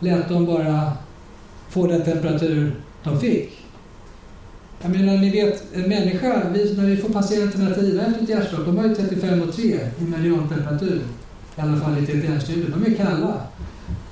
lät 0.00 0.28
de 0.28 0.46
bara 0.46 0.92
få 1.68 1.86
den 1.86 2.04
temperatur 2.04 2.80
de 3.04 3.20
fick. 3.20 3.50
Jag 4.82 4.90
menar, 4.90 5.16
ni 5.16 5.30
vet, 5.30 5.64
en 5.74 5.88
människa, 5.88 6.42
vi, 6.54 6.76
när 6.76 6.86
vi 6.86 6.96
får 6.96 7.08
patienterna 7.08 7.70
att 7.70 7.78
driva 7.78 8.02
efter 8.02 8.22
ett 8.22 8.28
hjärtstopp, 8.28 8.66
de 8.66 8.78
har 8.78 8.88
ju 8.88 8.94
35 8.94 9.42
och 9.42 9.54
3 9.54 9.64
i 9.98 10.04
mediantemperatur. 10.04 11.00
I 11.56 11.60
alla 11.60 11.76
fall 11.76 11.98
i 11.98 12.06
TTN-studien. 12.06 12.74
De 12.76 12.92
är 12.92 12.96
kalla. 12.96 13.40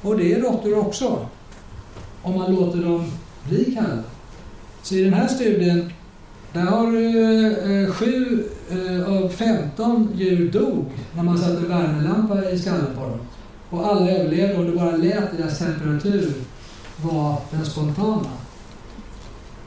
Och 0.02 0.16
det 0.16 0.32
är 0.32 0.40
råttor 0.40 0.78
också. 0.78 1.26
Om 2.22 2.38
man 2.38 2.54
låter 2.54 2.78
dem 2.78 3.12
bli 3.48 3.74
kalla. 3.74 4.02
Så 4.82 4.94
i 4.94 5.04
den 5.04 5.14
här 5.14 5.28
studien 5.28 5.92
där 6.52 6.62
har 6.62 6.86
eh, 6.86 7.92
sju 7.92 8.44
eh, 8.70 9.12
av 9.12 9.28
15 9.28 10.08
djur 10.14 10.50
dog 10.50 10.84
när 11.16 11.22
man 11.22 11.38
satte 11.38 11.56
en 11.56 11.68
värmelampa 11.68 12.50
i 12.50 12.58
skallen 12.58 12.94
på 12.94 13.00
dem. 13.00 13.18
Och 13.70 13.86
alla 13.86 14.10
överlevde 14.10 14.58
och 14.58 14.64
det 14.64 14.72
bara 14.72 14.96
lät 14.96 15.36
deras 15.38 15.58
temperatur 15.58 16.32
var 17.02 17.40
den 17.50 17.66
spontana. 17.66 18.30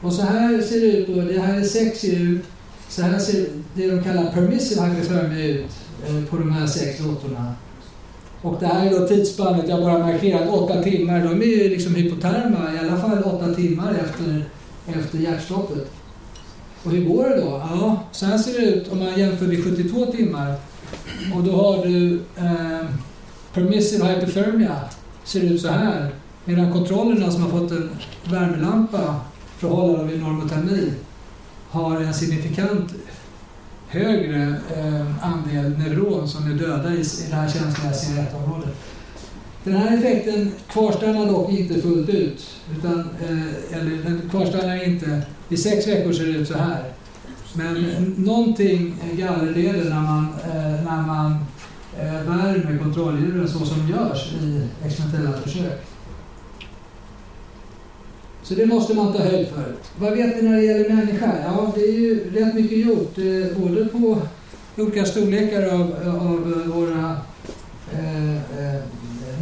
Och 0.00 0.12
så 0.12 0.22
här 0.22 0.62
ser 0.62 0.80
det 0.80 0.86
ut, 0.86 1.08
och 1.08 1.24
det 1.24 1.40
här 1.40 1.60
är 1.60 1.64
sex 1.64 2.04
djur. 2.04 2.40
Så 2.88 3.02
här 3.02 3.18
ser 3.18 3.46
det 3.74 3.90
de 3.90 4.02
kallar 4.02 4.32
permissive 4.32 4.86
hypothermia 4.86 5.46
ut 5.46 5.70
eh, 6.06 6.24
på 6.30 6.36
de 6.36 6.52
här 6.52 6.66
sex 6.66 7.00
råttorna. 7.00 7.54
Och 8.42 8.56
det 8.60 8.66
här 8.66 8.86
är 8.86 9.00
då 9.00 9.06
tidsspannet, 9.06 9.68
jag 9.68 9.80
bara 9.80 9.98
markerat, 9.98 10.48
åtta 10.48 10.82
timmar. 10.82 11.20
De 11.24 11.42
är 11.42 11.46
ju 11.46 11.68
liksom 11.68 11.94
hypoterma 11.94 12.74
i 12.74 12.78
alla 12.78 12.96
fall 12.96 13.22
åtta 13.22 13.54
timmar 13.54 13.94
efter, 13.94 14.44
efter 14.86 15.18
hjärtstoppet. 15.18 15.90
Och 16.84 16.90
hur 16.90 17.04
går 17.04 17.28
det 17.28 17.40
då? 17.40 17.62
Ja, 17.70 18.02
så 18.12 18.26
här 18.26 18.38
ser 18.38 18.60
det 18.60 18.66
ut 18.66 18.92
om 18.92 18.98
man 18.98 19.18
jämför 19.18 19.46
vid 19.46 19.64
72 19.64 20.06
timmar. 20.06 20.54
Och 21.34 21.44
då 21.44 21.52
har 21.52 21.86
du 21.86 22.14
eh, 22.36 22.86
permissive 23.54 24.04
hypothermia, 24.04 24.76
ser 25.24 25.40
ut 25.40 25.60
så 25.62 25.68
här. 25.68 26.10
Medan 26.44 26.72
kontrollerna 26.72 27.30
som 27.30 27.42
har 27.42 27.50
fått 27.50 27.70
en 27.70 27.90
värmelampa 28.24 29.14
för 29.58 29.68
att 29.68 29.74
hålla 29.74 29.98
dem 29.98 30.08
vid 30.08 30.22
normotermi 30.22 30.92
har 31.70 32.00
en 32.00 32.14
signifikant 32.14 32.94
högre 33.90 34.42
eh, 34.76 35.24
andel 35.24 35.78
neuron 35.78 36.28
som 36.28 36.50
är 36.50 36.54
döda 36.54 36.92
i, 36.92 37.00
i 37.00 37.26
det 37.30 37.36
här 37.36 37.48
känsliga 37.48 37.92
CR1-området. 37.92 38.74
Den 39.64 39.74
här 39.74 39.98
effekten 39.98 40.52
kvarstannar 40.68 41.26
dock 41.26 41.50
inte 41.50 41.80
fullt 41.80 42.08
ut. 42.08 42.56
Utan, 42.78 42.98
eh, 43.00 43.78
eller 43.78 44.04
den 44.04 44.22
kvarstannar 44.30 44.88
inte. 44.88 45.22
I 45.48 45.56
sex 45.56 45.86
veckor 45.86 46.12
ser 46.12 46.24
det 46.24 46.30
ut 46.30 46.48
så 46.48 46.58
här. 46.58 46.84
Men 47.54 47.84
någonting 48.16 48.96
gallerleder 49.12 49.90
när 49.90 50.00
man, 50.00 50.26
eh, 50.44 50.84
när 50.84 51.06
man 51.06 51.36
eh, 51.98 52.12
värmer 52.12 52.78
kontrolldjuren 52.82 53.48
så 53.48 53.66
som 53.66 53.88
görs 53.88 54.32
i 54.42 54.68
experimentella 54.86 55.32
försök. 55.32 55.82
Så 58.50 58.56
det 58.56 58.66
måste 58.66 58.94
man 58.94 59.12
ta 59.12 59.18
höjd 59.22 59.48
för. 59.48 59.74
Vad 59.98 60.12
vet 60.12 60.36
vi 60.36 60.42
när 60.42 60.56
det 60.56 60.62
gäller 60.62 60.88
människa? 60.88 61.32
Ja, 61.44 61.72
det 61.74 61.80
är 61.80 61.92
ju 61.92 62.30
rätt 62.34 62.54
mycket 62.54 62.78
gjort, 62.78 63.18
eh, 63.18 63.58
både 63.58 63.84
på 63.84 64.18
olika 64.76 65.04
storlekar 65.04 65.62
av, 65.62 65.80
av 66.20 66.52
eh, 66.52 66.74
våra 66.74 67.16
eh, 67.92 68.34
eh, 68.34 68.80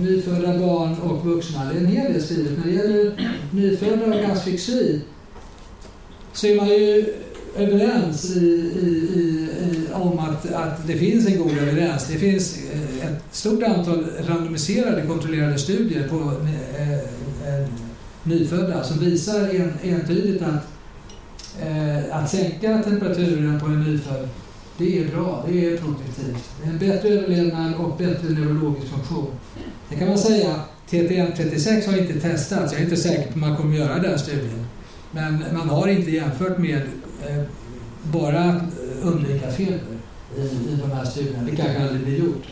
nyfödda 0.01 0.59
barn 0.59 0.97
och 0.99 1.27
vuxna. 1.27 1.65
Det 1.65 1.79
är 1.79 1.81
en 1.81 1.87
hel 1.87 2.13
del 2.13 2.23
skrivet. 2.23 2.59
När 2.59 2.65
det 2.65 2.73
gäller 2.73 3.33
nyfödda 3.51 4.07
och 4.07 4.33
asfixi 4.33 5.01
så 6.33 6.47
är 6.47 6.57
man 6.57 6.69
ju 6.69 7.15
överens 7.57 8.37
i, 8.37 8.45
i, 8.83 8.89
i, 8.89 9.87
om 9.93 10.19
att, 10.19 10.53
att 10.53 10.87
det 10.87 10.95
finns 10.95 11.27
en 11.27 11.39
god 11.39 11.59
överens. 11.59 12.07
Det 12.07 12.19
finns 12.19 12.59
eh, 12.73 13.11
ett 13.11 13.23
stort 13.31 13.63
antal 13.63 14.07
randomiserade 14.29 15.07
kontrollerade 15.07 15.59
studier 15.59 16.09
på 16.09 16.17
eh, 16.17 17.08
nyfödda 18.29 18.85
som 18.85 18.99
visar 18.99 19.49
en, 19.49 19.73
entydigt 19.83 20.43
att, 20.43 20.67
eh, 21.63 22.17
att 22.17 22.31
sänka 22.31 22.83
temperaturen 22.83 23.61
på 23.61 23.67
en 23.67 23.83
nyfödd 23.83 24.29
det 24.79 24.99
är 24.99 25.09
bra, 25.09 25.45
det 25.49 25.67
är 25.67 25.77
produktivt. 25.77 26.51
Det 26.63 26.69
är 26.69 26.73
En 26.73 26.79
bättre 26.79 27.09
överlevnad 27.09 27.75
och 27.75 27.97
bättre 27.97 28.29
neurologisk 28.29 28.87
funktion. 28.93 29.31
Det 29.89 29.97
kan 29.97 30.09
man 30.09 30.19
säga, 30.19 30.61
TTM36 30.91 31.87
har 31.91 31.99
inte 31.99 32.21
testats. 32.21 32.73
Jag 32.73 32.81
är 32.81 32.85
inte 32.85 32.97
säker 32.97 33.23
på 33.23 33.29
att 33.29 33.37
man 33.37 33.57
kommer 33.57 33.77
göra 33.77 33.99
den 33.99 34.19
studien. 34.19 34.67
Men 35.11 35.45
man 35.53 35.69
har 35.69 35.89
inte 35.89 36.11
jämfört 36.11 36.59
med 36.59 36.83
eh, 37.29 37.43
bara 38.03 38.45
eh, 38.45 38.63
undvika 39.03 39.51
feber 39.51 39.81
i, 40.37 40.41
i 40.41 40.79
de 40.83 40.91
här 40.91 41.05
studierna. 41.05 41.45
Det 41.51 41.57
kanske 41.57 41.83
aldrig 41.83 42.01
blir 42.01 42.19
gjort. 42.19 42.45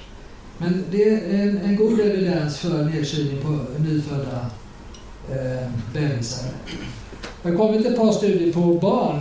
Men 0.59 0.85
det 0.91 1.09
är 1.09 1.41
en, 1.41 1.59
en 1.59 1.77
god 1.77 2.01
evidens 2.01 2.59
för 2.59 2.85
nedkylning 2.85 3.43
på 3.43 3.61
nyfödda 3.79 4.51
eh, 5.31 5.71
bebisar. 5.95 6.49
Det 7.43 7.51
har 7.51 7.57
kommit 7.57 7.87
ett 7.87 7.97
par 7.97 8.13
studier 8.13 8.53
på 8.53 8.61
barn 8.61 9.17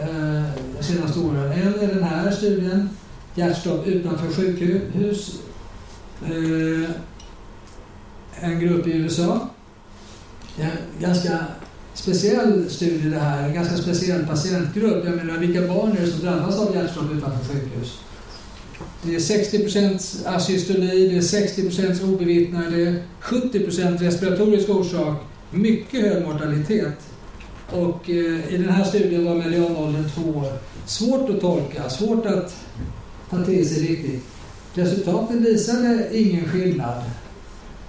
eh, 0.00 0.42
de 0.78 0.84
senaste 0.84 1.20
åren. 1.20 1.52
En 1.52 1.74
är 1.74 1.94
den 1.94 2.02
här 2.02 2.30
studien, 2.30 2.90
hjärtstopp 3.34 3.86
utanför 3.86 4.32
sjukhus. 4.32 5.38
Eh, 6.24 6.90
en 8.40 8.60
grupp 8.60 8.86
i 8.86 8.90
USA. 8.90 9.48
Det 10.56 10.62
är 10.62 10.66
En 10.66 11.02
ganska 11.02 11.38
speciell 11.94 12.70
studie 12.70 13.08
det 13.10 13.18
här, 13.18 13.48
en 13.48 13.54
ganska 13.54 13.76
speciell 13.76 14.26
patientgrupp. 14.26 15.04
Jag 15.04 15.16
menar, 15.16 15.38
vilka 15.38 15.60
barn 15.60 15.92
är 15.92 16.00
det 16.00 16.06
som 16.06 16.20
drabbas 16.20 16.58
av 16.58 16.74
hjärtstopp 16.74 17.12
utanför 17.12 17.54
sjukhus? 17.54 17.98
Det 19.02 19.14
är 19.14 19.20
60 19.20 19.98
asystoli, 20.26 21.08
det 21.08 21.16
är 21.16 21.22
60 21.22 22.04
obevittnade, 22.04 23.02
70% 23.22 23.98
respiratorisk 23.98 24.68
orsak, 24.68 25.22
mycket 25.50 26.00
hög 26.00 26.26
mortalitet. 26.26 26.94
Och 27.72 28.10
eh, 28.10 28.54
i 28.54 28.56
den 28.56 28.68
här 28.68 28.84
studien 28.84 29.24
var 29.24 29.34
medianåldern 29.34 30.10
två 30.14 30.38
år. 30.38 30.52
Svårt 30.86 31.30
att 31.30 31.40
tolka, 31.40 31.90
svårt 31.90 32.26
att 32.26 32.56
ta 33.30 33.44
till 33.44 33.68
sig 33.68 33.82
riktigt. 33.82 34.24
Resultaten 34.74 35.42
visade 35.42 36.08
ingen 36.12 36.48
skillnad. 36.48 37.02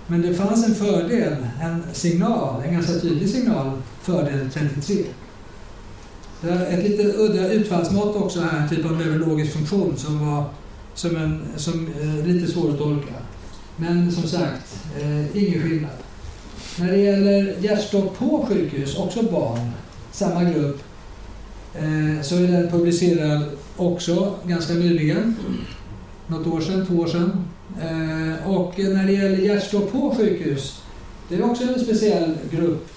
Men 0.08 0.22
det 0.22 0.34
fanns 0.34 0.68
en 0.68 0.76
fördel, 0.76 1.36
en 1.62 1.84
signal, 1.94 2.64
en 2.66 2.74
ganska 2.74 2.94
tydlig 2.94 3.30
signal, 3.30 3.82
fördel 4.02 4.50
33. 4.54 4.96
Det 6.42 6.50
är 6.50 6.78
ett 6.78 6.84
lite 6.84 7.04
udda 7.04 7.52
utfallsmått 7.52 8.16
också 8.16 8.42
här, 8.42 8.62
en 8.62 8.70
typ 8.70 8.86
av 8.86 8.92
neurologisk 8.92 9.54
funktion 9.54 9.98
som 9.98 10.28
var 10.28 10.44
som, 10.94 11.16
en, 11.16 11.42
som 11.56 11.88
eh, 12.02 12.28
lite 12.28 12.52
svår 12.52 12.72
att 12.72 12.78
tolka. 12.78 13.14
Men 13.76 14.12
som 14.12 14.24
sagt, 14.24 14.86
eh, 15.00 15.38
ingen 15.38 15.62
skillnad. 15.62 15.92
När 16.80 16.92
det 16.92 16.98
gäller 16.98 17.56
hjärtstopp 17.60 18.18
på 18.18 18.46
sjukhus, 18.50 18.98
också 18.98 19.24
barn, 19.24 19.72
samma 20.12 20.44
grupp, 20.44 20.84
eh, 21.76 22.22
så 22.22 22.36
är 22.36 22.48
den 22.48 22.72
publicerad 22.72 23.44
också 23.78 24.36
ganska 24.46 24.74
nyligen. 24.74 25.36
Något 26.28 26.48
år 26.48 26.62
sedan, 26.62 26.86
två 26.86 26.96
år 26.96 27.08
sedan. 27.08 27.46
Eh, 27.82 28.52
och 28.52 28.80
när 28.80 29.06
det 29.06 29.12
gäller 29.12 29.38
hjärtstopp 29.38 29.92
på 29.92 30.16
sjukhus, 30.18 30.82
det 31.30 31.36
är 31.36 31.52
också 31.52 31.64
en 31.64 31.80
speciell 31.80 32.38
grupp 32.52 32.88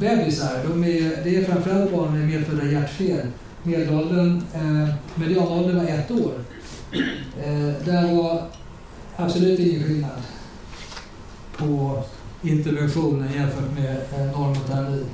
bebisar. 0.00 0.64
De 0.68 0.84
är, 0.84 1.24
det 1.24 1.36
är 1.36 1.44
framförallt 1.44 1.92
barn 1.92 2.18
med 2.18 2.28
medfödda 2.28 2.64
hjärtfel. 2.64 3.26
Medelåldern, 3.62 4.42
eh, 4.54 4.94
medianåldern 5.14 5.76
var 5.76 5.84
ett 5.84 6.10
år. 6.10 6.32
Eh, 7.44 7.84
där 7.84 8.14
var 8.16 8.42
absolut 9.16 9.58
ingen 9.58 9.82
skillnad 9.82 10.22
på 11.56 12.02
interventionen 12.42 13.32
jämfört 13.34 13.74
med 13.74 13.96
eh, 14.12 14.40
normoterapi. 14.40 15.04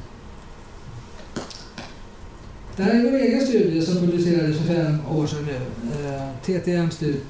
Det 2.76 2.82
här 2.82 2.94
är 2.94 3.10
vår 3.10 3.18
egen 3.18 3.40
studie 3.40 3.82
som 3.82 3.94
publicerades 3.94 4.58
för 4.58 4.74
fem 4.74 4.98
år 5.10 5.26
sedan 5.26 5.46
nu. 5.46 5.54
Eh, 6.06 6.28
TTM-studien. 6.42 7.20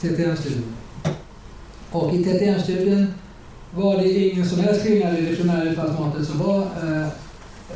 TTM 0.00 0.36
och 1.90 2.14
i 2.14 2.24
TTM-studien 2.24 3.14
var 3.74 3.96
det 3.96 4.10
ingen 4.10 4.48
som 4.48 4.60
helst 4.60 4.82
skillnad 4.82 5.18
i 5.18 5.20
det 5.20 5.36
primära 5.36 5.64
utfallsmåttet 5.64 6.26
som 6.26 6.38
var 6.38 6.60
eh, 6.60 7.06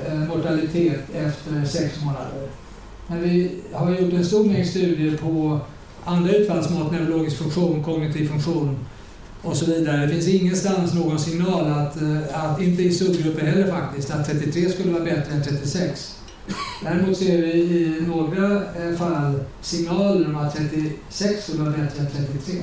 eh, 0.06 0.18
mortalitet 0.28 1.00
efter 1.14 1.64
sex 1.64 2.04
månader. 2.04 2.49
Men 3.06 3.23
vi 3.23 3.50
har 3.73 3.90
gjort 3.90 4.12
en 4.12 4.25
stor 4.25 4.44
mängd 4.44 4.66
studier 4.66 5.16
på 5.16 5.61
andra 6.04 6.32
utfallsmått, 6.32 6.92
neurologisk 6.92 7.37
funktion, 7.37 7.85
kognitiv 7.85 8.28
funktion 8.28 8.76
och 9.46 9.56
så 9.56 9.66
vidare. 9.66 10.06
Det 10.06 10.12
finns 10.12 10.28
ingenstans 10.28 10.94
någon 10.94 11.18
signal 11.18 11.72
att, 11.72 12.02
eh, 12.02 12.44
att 12.44 12.60
inte 12.60 12.82
i 12.82 12.92
subgrupper 12.92 13.46
heller 13.46 13.70
faktiskt, 13.70 14.10
att 14.10 14.26
33 14.26 14.68
skulle 14.68 14.92
vara 14.92 15.04
bättre 15.04 15.32
än 15.32 15.42
36. 15.42 16.16
Däremot 16.84 17.16
ser 17.16 17.42
vi 17.42 17.52
i 17.52 18.04
några 18.06 18.54
eh, 18.54 18.96
fall 18.96 19.40
signaler 19.60 20.26
om 20.26 20.36
att 20.36 20.56
36 20.56 21.44
skulle 21.44 21.62
vara 21.62 21.70
bättre 21.70 22.00
än 22.00 22.06
33. 22.06 22.62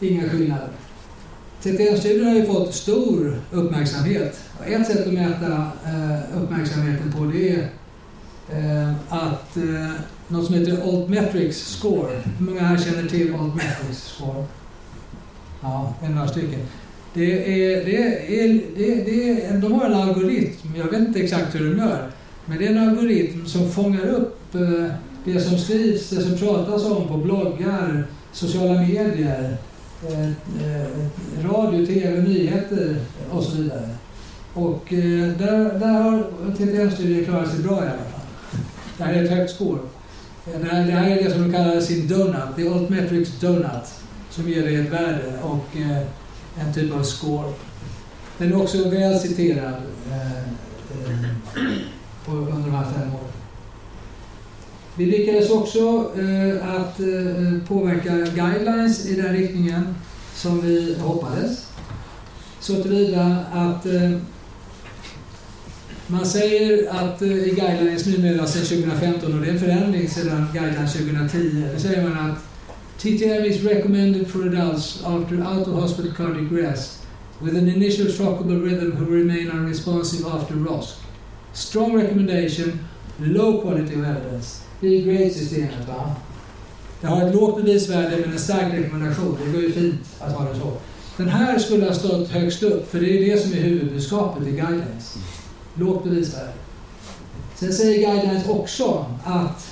Inga 0.00 0.28
skillnader. 0.28 0.68
31-studier 1.62 2.24
har 2.24 2.34
ju 2.34 2.46
fått 2.46 2.74
stor 2.74 3.40
uppmärksamhet. 3.50 4.40
Ett 4.66 4.86
sätt 4.86 5.06
att 5.06 5.12
mäta 5.12 5.52
eh, 5.84 6.42
uppmärksamheten 6.42 7.12
på 7.12 7.24
det 7.24 7.66
är 8.52 8.94
att 9.08 9.56
något 10.30 10.46
som 10.46 10.54
heter 10.54 10.82
Altmetrics 10.82 11.58
score. 11.58 12.10
Hur 12.38 12.46
många 12.46 12.60
här 12.60 12.78
känner 12.78 13.08
till 13.08 13.34
Altmetrics 13.34 14.14
score? 14.16 14.44
Ja, 15.60 15.94
en 16.02 16.14
några 16.14 16.28
stycken. 16.28 16.60
Det 17.14 17.64
är, 17.64 17.84
det 17.84 17.96
är, 18.40 18.60
det, 18.76 18.94
det 19.04 19.44
är, 19.44 19.58
de 19.58 19.72
har 19.72 19.86
en 19.86 19.94
algoritm, 19.94 20.68
jag 20.76 20.84
vet 20.84 21.00
inte 21.00 21.20
exakt 21.20 21.54
hur 21.54 21.70
de 21.70 21.78
gör, 21.78 22.10
men 22.46 22.58
det 22.58 22.66
är 22.66 22.70
en 22.70 22.88
algoritm 22.88 23.46
som 23.46 23.70
fångar 23.70 24.06
upp 24.06 24.54
eh, 24.54 24.94
det 25.24 25.40
som 25.40 25.58
skrivs, 25.58 26.10
det 26.10 26.22
som 26.22 26.38
pratas 26.38 26.84
om 26.84 27.08
på 27.08 27.16
bloggar, 27.16 28.06
sociala 28.32 28.80
medier, 28.80 29.56
eh, 30.08 30.28
eh, 30.28 30.88
radio, 31.44 31.86
tv, 31.86 32.22
nyheter 32.22 32.96
och 33.30 33.42
så 33.42 33.56
vidare. 33.56 33.88
Och 34.54 34.84
där, 35.38 35.78
där 35.78 36.02
har 36.02 36.24
TTM-studier 36.56 37.24
klarat 37.24 37.50
sig 37.50 37.62
bra 37.62 37.76
i 37.76 37.78
alla 37.78 37.90
fall. 37.90 38.26
Det 38.98 39.04
här 39.04 39.14
är 39.14 39.24
ett 39.24 39.30
högt 39.30 39.54
score. 39.54 39.78
Det 40.44 40.70
här, 40.70 40.86
det 40.86 40.92
här 40.92 41.10
är 41.10 41.24
det 41.24 41.30
som 41.30 41.42
de 41.42 41.52
kallar 41.52 41.80
sin 41.80 42.08
donut, 42.08 42.56
the 42.56 42.68
altmetrics 42.68 43.40
donut, 43.40 43.88
som 44.30 44.48
ger 44.48 44.62
dig 44.62 44.76
ett 44.76 44.92
värde 44.92 45.32
och 45.42 45.76
eh, 45.76 46.02
en 46.60 46.74
typ 46.74 46.94
av 46.94 47.02
score. 47.02 47.52
Den 48.38 48.52
är 48.52 48.62
också 48.62 48.88
väl 48.88 49.18
citerad 49.18 49.74
eh, 50.10 50.38
eh, 50.38 52.34
under 52.34 52.66
de 52.66 52.70
här 52.70 52.84
fem 52.84 53.14
åren. 53.14 53.32
Vi 54.94 55.06
lyckades 55.06 55.50
också 55.50 56.12
eh, 56.18 56.74
att 56.74 57.00
eh, 57.00 57.68
påverka 57.68 58.16
guidelines 58.16 59.06
i 59.06 59.14
den 59.14 59.32
riktningen 59.36 59.94
som 60.34 60.60
vi 60.60 60.96
hoppades. 61.00 61.66
Så 62.60 62.82
tillvida 62.82 63.44
att 63.52 63.86
eh, 63.86 64.10
man 66.10 66.26
säger 66.26 66.90
att 66.90 67.22
eh, 67.22 67.28
i 67.28 67.50
guidelines 67.50 68.06
numera 68.06 68.46
sedan 68.46 68.82
2015, 68.82 69.34
och 69.34 69.40
det 69.40 69.46
är 69.46 69.52
en 69.52 69.58
förändring 69.58 70.08
sedan 70.08 70.46
guidelines 70.52 70.92
2010, 70.92 71.64
då 71.74 71.80
säger 71.80 72.08
man 72.08 72.30
att 72.30 72.38
TTM 72.98 73.44
is 73.44 73.62
recommended 73.62 74.28
for 74.28 74.46
adults 74.46 75.04
after 75.04 75.36
out 75.36 75.68
of 75.68 75.74
hospital 75.74 76.12
cardiac 76.16 76.52
arrest 76.52 76.98
with 77.42 77.56
an 77.56 77.68
initial 77.68 78.06
shockable 78.06 78.56
rhythm 78.56 78.90
who 78.92 79.14
remain 79.14 79.50
unresponsive 79.50 80.28
after 80.28 80.54
ROSC. 80.54 80.96
Strong 81.52 81.96
recommendation, 81.96 82.80
low 83.18 83.62
quality 83.62 83.94
of 83.94 84.04
evidence. 84.04 84.62
Det 84.80 84.86
är 84.86 85.02
grade-systemet 85.02 85.88
va? 85.88 86.16
Det 87.00 87.06
har 87.06 87.26
ett 87.26 87.34
lågt 87.34 87.56
bevisvärde 87.56 88.16
men 88.16 88.32
en 88.32 88.38
stark 88.38 88.74
rekommendation. 88.74 89.38
Det 89.44 89.52
går 89.52 89.62
ju 89.62 89.72
fint 89.72 90.00
att 90.18 90.32
ha 90.32 90.48
det 90.48 90.58
så. 90.60 90.72
Den 91.16 91.28
här 91.28 91.58
skulle 91.58 91.84
ha 91.84 91.94
stått 91.94 92.28
högst 92.28 92.62
upp, 92.62 92.90
för 92.90 93.00
det 93.00 93.10
är 93.10 93.30
det 93.30 93.42
som 93.42 93.52
är 93.52 93.56
huvudbudskapet 93.56 94.46
i 94.46 94.50
guidelines 94.50 95.16
lågt 95.74 96.04
bevisvärde. 96.04 96.52
Sen 97.54 97.72
säger 97.72 98.12
guidelines 98.12 98.48
också 98.48 99.06
att 99.24 99.66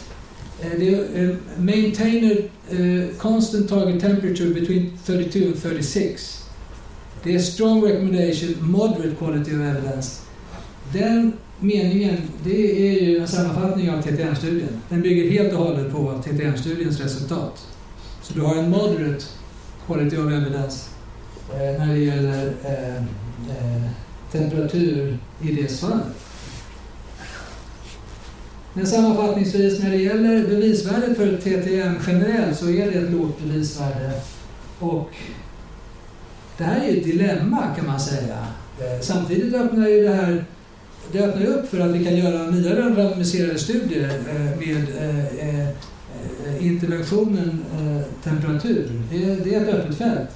Uh, 0.64 0.78
det 0.78 0.88
är, 0.88 1.28
eh, 1.28 1.36
maintain 1.58 2.24
a 2.32 2.34
uh, 2.74 3.08
constant 3.18 3.68
target 3.68 4.00
temperature 4.00 4.54
between 4.54 4.98
32 5.06 5.46
and 5.46 5.62
36. 5.62 6.44
Det 7.22 7.34
är 7.34 7.38
strong 7.38 7.84
recommendation, 7.84 8.54
moderate 8.60 9.14
quality 9.18 9.50
of 9.50 9.60
evidence. 9.60 10.20
Den 10.92 11.32
meningen, 11.60 12.16
det 12.44 12.88
är 12.88 13.02
ju 13.02 13.18
en 13.18 13.28
sammanfattning 13.28 13.90
av 13.90 14.02
TTM-studien. 14.02 14.80
Den 14.88 15.02
bygger 15.02 15.30
helt 15.30 15.52
och 15.52 15.58
hållet 15.58 15.92
på 15.92 16.22
TTM-studiens 16.24 17.00
resultat. 17.00 17.66
Så 18.22 18.34
du 18.34 18.40
har 18.40 18.54
en 18.54 18.70
moderate 18.70 19.24
quality 19.86 20.16
of 20.16 20.32
evidence 20.32 20.90
eh, 21.52 21.86
när 21.86 21.94
det 21.94 22.00
gäller 22.00 22.52
eh, 22.64 22.96
eh, 22.96 23.82
temperatur 24.32 25.18
i 25.42 25.52
det 25.52 25.80
fallet. 25.80 26.06
Men 28.72 28.86
sammanfattningsvis 28.86 29.82
när 29.82 29.90
det 29.90 29.96
gäller 29.96 30.48
bevisvärdet 30.48 31.16
för 31.16 31.36
TTM 31.36 31.94
generellt 32.06 32.58
så 32.58 32.70
är 32.70 32.90
det 32.90 32.98
ett 32.98 33.10
lågt 33.10 33.40
bevisvärde. 33.42 34.12
Och 34.78 35.10
det 36.58 36.64
här 36.64 36.80
är 36.80 36.96
ett 36.96 37.04
dilemma 37.04 37.74
kan 37.76 37.86
man 37.86 38.00
säga. 38.00 38.46
Eh, 38.80 39.00
samtidigt 39.00 39.54
öppnar 39.54 39.88
ju 39.88 40.02
det 40.02 40.14
här 40.14 40.44
det 41.12 41.20
öppnar 41.20 41.46
upp 41.46 41.68
för 41.68 41.80
att 41.80 41.90
vi 41.90 42.04
kan 42.04 42.16
göra 42.16 42.50
nya 42.50 42.80
randomiserade 42.80 43.58
studier 43.58 44.20
eh, 44.28 44.58
med 44.58 44.86
eh, 44.98 46.66
interventionen 46.66 47.64
temperatur. 48.24 49.02
Det 49.44 49.54
är 49.54 49.62
ett 49.62 49.74
öppet 49.74 49.98
fält. 49.98 50.28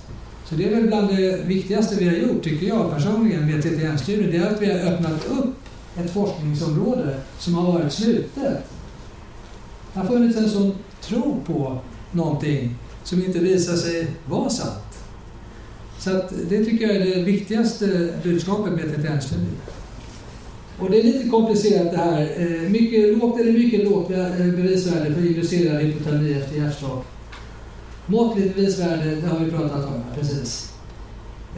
Så 0.52 0.58
det 0.58 0.64
är 0.64 0.74
väl 0.74 0.86
bland 0.86 1.16
det 1.16 1.44
viktigaste 1.46 1.96
vi 1.98 2.08
har 2.08 2.14
gjort, 2.14 2.42
tycker 2.42 2.66
jag 2.66 2.90
personligen, 2.90 3.46
med 3.46 3.62
TTN-studien. 3.62 4.30
Det 4.30 4.36
är 4.36 4.50
att 4.50 4.62
vi 4.62 4.70
har 4.70 4.78
öppnat 4.78 5.26
upp 5.26 5.54
ett 5.96 6.10
forskningsområde 6.10 7.16
som 7.38 7.54
har 7.54 7.72
varit 7.72 7.92
slutet. 7.92 8.64
Det 9.92 10.00
har 10.00 10.06
funnits 10.06 10.38
en 10.38 10.50
sån 10.50 10.74
tro 11.00 11.40
på 11.46 11.78
någonting 12.10 12.74
som 13.04 13.24
inte 13.24 13.38
visar 13.38 13.76
sig 13.76 14.06
vara 14.26 14.50
sant. 14.50 15.04
Så 15.98 16.16
att 16.16 16.32
det 16.48 16.64
tycker 16.64 16.86
jag 16.86 16.96
är 16.96 17.16
det 17.16 17.22
viktigaste 17.22 18.14
budskapet 18.22 18.72
med 18.72 18.84
TTN-studien. 18.84 19.56
Och 20.78 20.90
det 20.90 21.00
är 21.00 21.02
lite 21.02 21.28
komplicerat 21.28 21.90
det 21.90 21.98
här. 21.98 22.34
Eh, 22.36 22.70
mycket 22.70 23.18
lågt 23.18 23.40
eller 23.40 23.52
mycket 23.52 23.84
lågt 23.84 24.10
eh, 24.10 24.36
bevisvärde 24.36 25.14
för 25.14 25.26
inducerad 25.26 25.82
hypotermi 25.82 26.32
efter 26.32 26.56
hjärtstopp. 26.56 27.04
Måttligt 28.06 28.56
bevisvärde, 28.56 29.14
det 29.14 29.26
har 29.26 29.38
vi 29.38 29.50
pratat 29.50 29.86
om 29.86 30.02
precis. 30.14 30.72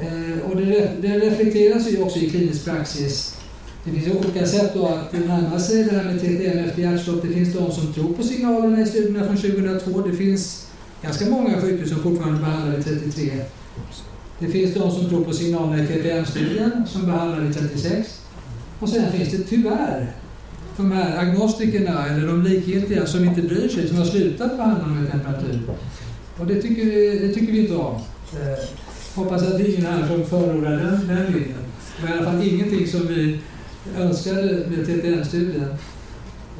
Eh, 0.01 0.51
och 0.51 0.57
det, 0.57 0.91
det 1.03 1.19
reflekteras 1.19 1.93
ju 1.93 2.03
också 2.03 2.19
i 2.19 2.31
klinisk 2.31 2.65
praxis. 2.65 3.37
Det 3.85 3.91
finns 3.91 4.07
ju 4.07 4.13
olika 4.13 4.47
sätt 4.47 4.71
då 4.75 4.87
att 4.87 5.13
närma 5.13 5.59
sig 5.59 5.85
det 5.85 5.91
här 5.91 6.05
med 6.05 6.21
TTM 6.21 6.59
efter 6.59 6.83
hjärtstopp. 6.83 7.23
Det 7.23 7.29
finns 7.29 7.55
de 7.55 7.73
som 7.73 7.93
tror 7.93 8.13
på 8.13 8.23
signalerna 8.23 8.81
i 8.81 8.87
studierna 8.87 9.27
från 9.27 9.37
2002. 9.37 10.01
Det 10.01 10.17
finns 10.17 10.67
ganska 11.03 11.31
många 11.31 11.61
sjukhus 11.61 11.89
som 11.89 12.03
fortfarande 12.03 12.41
behandlar 12.41 12.77
vid 12.77 12.85
33. 12.85 13.31
Det 14.39 14.47
finns 14.47 14.75
de 14.75 14.91
som 14.91 15.09
tror 15.09 15.25
på 15.25 15.33
signalerna 15.33 15.85
i 15.85 15.87
TTM-studien 15.87 16.85
som 16.87 17.07
behandlar 17.07 17.41
vid 17.41 17.55
36. 17.55 18.21
Och 18.81 18.89
sen 18.89 19.13
finns 19.13 19.31
det 19.31 19.39
tyvärr 19.39 20.13
de 20.77 20.93
här 20.93 21.19
agnostikerna 21.19 22.07
eller 22.07 22.27
de 22.27 22.43
likgiltiga 22.43 23.07
som 23.07 23.25
inte 23.25 23.43
bryr 23.43 23.69
sig, 23.69 23.89
som 23.89 23.99
har 23.99 24.05
slutat 24.05 24.57
behandla 24.57 24.87
med 24.87 25.13
temperatur. 25.13 25.61
Och 26.39 26.47
det 26.47 26.63
tycker, 26.63 26.85
vi, 26.85 27.19
det 27.19 27.35
tycker 27.35 27.53
vi 27.53 27.61
inte 27.61 27.77
om. 27.77 27.95
Eh, 28.33 28.65
hoppas 29.15 29.43
att 29.43 29.59
det 29.59 29.65
är 29.65 29.69
ingen 29.69 29.87
här 29.87 30.09
som 30.09 30.25
förordar 30.27 30.71
den, 30.71 31.07
den 31.09 31.33
linjen. 31.33 31.59
Det 31.97 32.07
var 32.07 32.15
i 32.15 32.19
alla 32.19 32.31
fall 32.31 32.49
ingenting 32.49 32.87
som 32.87 33.07
vi 33.07 33.41
önskade 33.99 34.67
med 34.71 34.87
TTN-studien. 34.87 35.75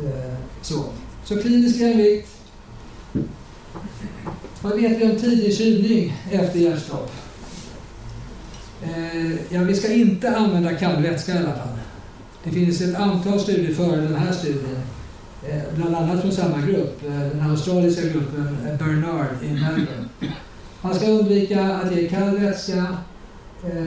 Eh, 0.05 0.35
så. 0.63 0.85
så 1.25 1.41
klinisk 1.41 1.77
jämvikt. 1.77 2.29
Vad 4.61 4.81
vet 4.81 5.01
vi 5.01 5.05
om 5.05 5.17
tidig 5.17 5.57
kylning 5.57 6.17
efter 6.31 6.59
hjärtstopp? 6.59 7.11
Eh, 8.83 9.33
ja, 9.49 9.63
vi 9.63 9.75
ska 9.75 9.93
inte 9.93 10.37
använda 10.37 10.75
kall 10.75 11.03
vätska 11.03 11.35
i 11.35 11.39
alla 11.39 11.53
fall. 11.53 11.79
Det 12.45 12.51
finns 12.51 12.81
ett 12.81 12.95
antal 12.95 13.41
studier 13.41 13.75
före 13.75 14.01
den 14.01 14.15
här 14.15 14.33
studien, 14.33 14.81
Eh, 15.49 15.63
bland 15.77 15.97
annat 15.97 16.21
från 16.21 16.33
samma 16.33 16.61
grupp, 16.61 17.05
eh, 17.07 17.19
den 17.19 17.51
australiska 17.51 18.03
gruppen 18.03 18.59
eh, 18.67 18.79
Bernard 18.79 19.27
i 19.43 19.49
Melbourne. 19.49 20.09
Man 20.81 20.95
ska 20.95 21.07
undvika 21.07 21.75
att 21.75 21.97
ge 21.97 22.09
kall 22.09 22.39
vätska 22.39 22.97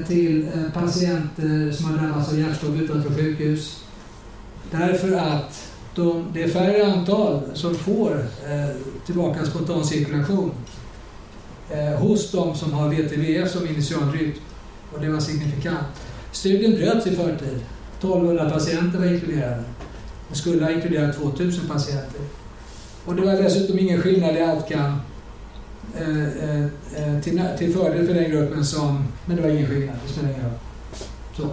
till 0.08 0.48
patienter 0.74 1.72
som 1.72 1.86
har 1.86 1.98
drabbats 1.98 2.30
av 2.30 2.40
hjärtstopp 2.40 2.76
utanför 2.76 3.14
sjukhus. 3.14 3.84
Därför 4.72 5.14
att 5.18 5.72
de, 5.96 6.26
det 6.34 6.44
är 6.44 6.48
färre 6.48 6.94
antal 6.94 7.42
som 7.54 7.76
får 7.76 8.26
tillbaka 9.06 9.46
spontan 9.46 9.86
cirkulation 9.86 10.52
eh, 11.70 12.00
hos 12.00 12.32
de 12.32 12.56
som 12.56 12.74
har 12.74 12.90
VTVF 12.90 13.52
som 13.52 13.68
initialrytm. 13.68 14.42
Och 14.94 15.02
det 15.02 15.10
var 15.10 15.20
signifikant. 15.20 15.88
Studien 16.32 16.72
bröts 16.72 17.08
i 17.08 17.16
förtid 17.16 17.60
1200 18.00 18.50
patienter 18.50 19.00
var 19.00 19.06
inkluderade. 19.06 19.64
Det 20.30 20.36
skulle 20.36 20.64
ha 20.64 20.72
inkluderat 20.72 21.16
2000 21.16 21.68
patienter. 21.68 22.22
Och 23.06 23.16
det 23.16 23.22
var 23.22 23.34
dessutom 23.34 23.80
ingen 23.80 24.02
skillnad 24.02 24.36
i 24.36 24.42
outcome 24.42 24.94
eh, 26.00 26.50
eh, 26.50 26.66
eh, 26.96 27.22
till, 27.24 27.42
till 27.58 27.74
fördel 27.74 28.08
för 28.08 28.14
den 28.14 28.32
gruppen 28.32 28.66
som... 28.66 29.08
Men 29.26 29.36
det 29.36 29.42
var 29.42 29.50
ingen 29.50 29.68
skillnad, 29.68 29.96
det 30.08 30.14
spelar 30.14 30.30
ingen 30.30 30.44
roll. 30.44 30.54
Så. 31.38 31.50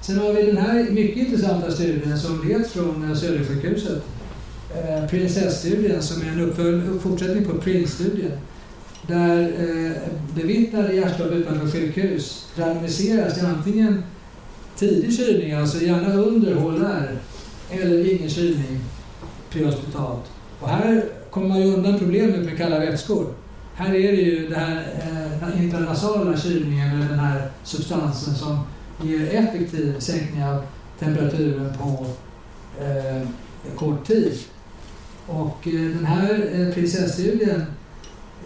Sen 0.00 0.18
har 0.18 0.32
vi 0.32 0.42
den 0.42 0.56
här 0.56 0.90
mycket 0.90 1.16
intressanta 1.16 1.70
studien 1.70 2.18
som 2.18 2.48
leds 2.48 2.72
från 2.72 3.10
eh, 3.10 3.16
Södersjukhuset. 3.16 4.02
Eh, 4.74 5.06
Princess-studien 5.06 6.02
som 6.02 6.22
är 6.22 6.26
en 6.26 6.40
uppfölj, 6.40 6.82
fortsättning 7.00 7.44
på 7.44 7.58
Prince-studien. 7.58 8.32
Där 9.06 9.42
eh, 9.42 9.92
bevittnade 10.34 10.94
hjärtstopp 10.94 11.32
utanför 11.32 11.70
sjukhus 11.70 12.46
randomiseras 12.56 13.34
till 13.34 13.46
antingen 13.46 14.02
tidig 14.76 15.16
kylning, 15.16 15.52
alltså 15.52 15.84
gärna 15.84 16.14
under 16.14 16.54
HLR, 16.54 17.18
eller 17.70 18.14
ingen 18.14 18.30
kylning 18.30 18.80
prehospitalt. 19.50 20.24
Och 20.60 20.68
här 20.68 21.04
kommer 21.30 21.48
man 21.48 21.60
ju 21.60 21.74
undan 21.74 21.98
problemet 21.98 22.44
med 22.44 22.56
kalla 22.56 22.78
vätskor. 22.78 23.26
Här 23.74 23.94
är 23.94 24.12
det 24.12 24.22
ju 24.22 24.48
den 24.48 24.60
här 24.60 24.86
eh, 25.42 25.64
intranasala 25.64 26.36
kylningen 26.36 26.88
eller 26.88 27.08
den 27.08 27.18
här 27.18 27.50
substansen 27.64 28.34
som 28.34 28.60
ger 29.02 29.34
effektiv 29.34 29.98
sänkning 29.98 30.44
av 30.44 30.62
temperaturen 30.98 31.72
på 31.78 32.06
eh, 32.84 33.28
kort 33.76 34.06
tid. 34.06 34.32
Och 35.26 35.66
eh, 35.66 35.72
den 35.72 36.04
här 36.04 36.50
eh, 36.52 36.74
prinsesstudien 36.74 37.64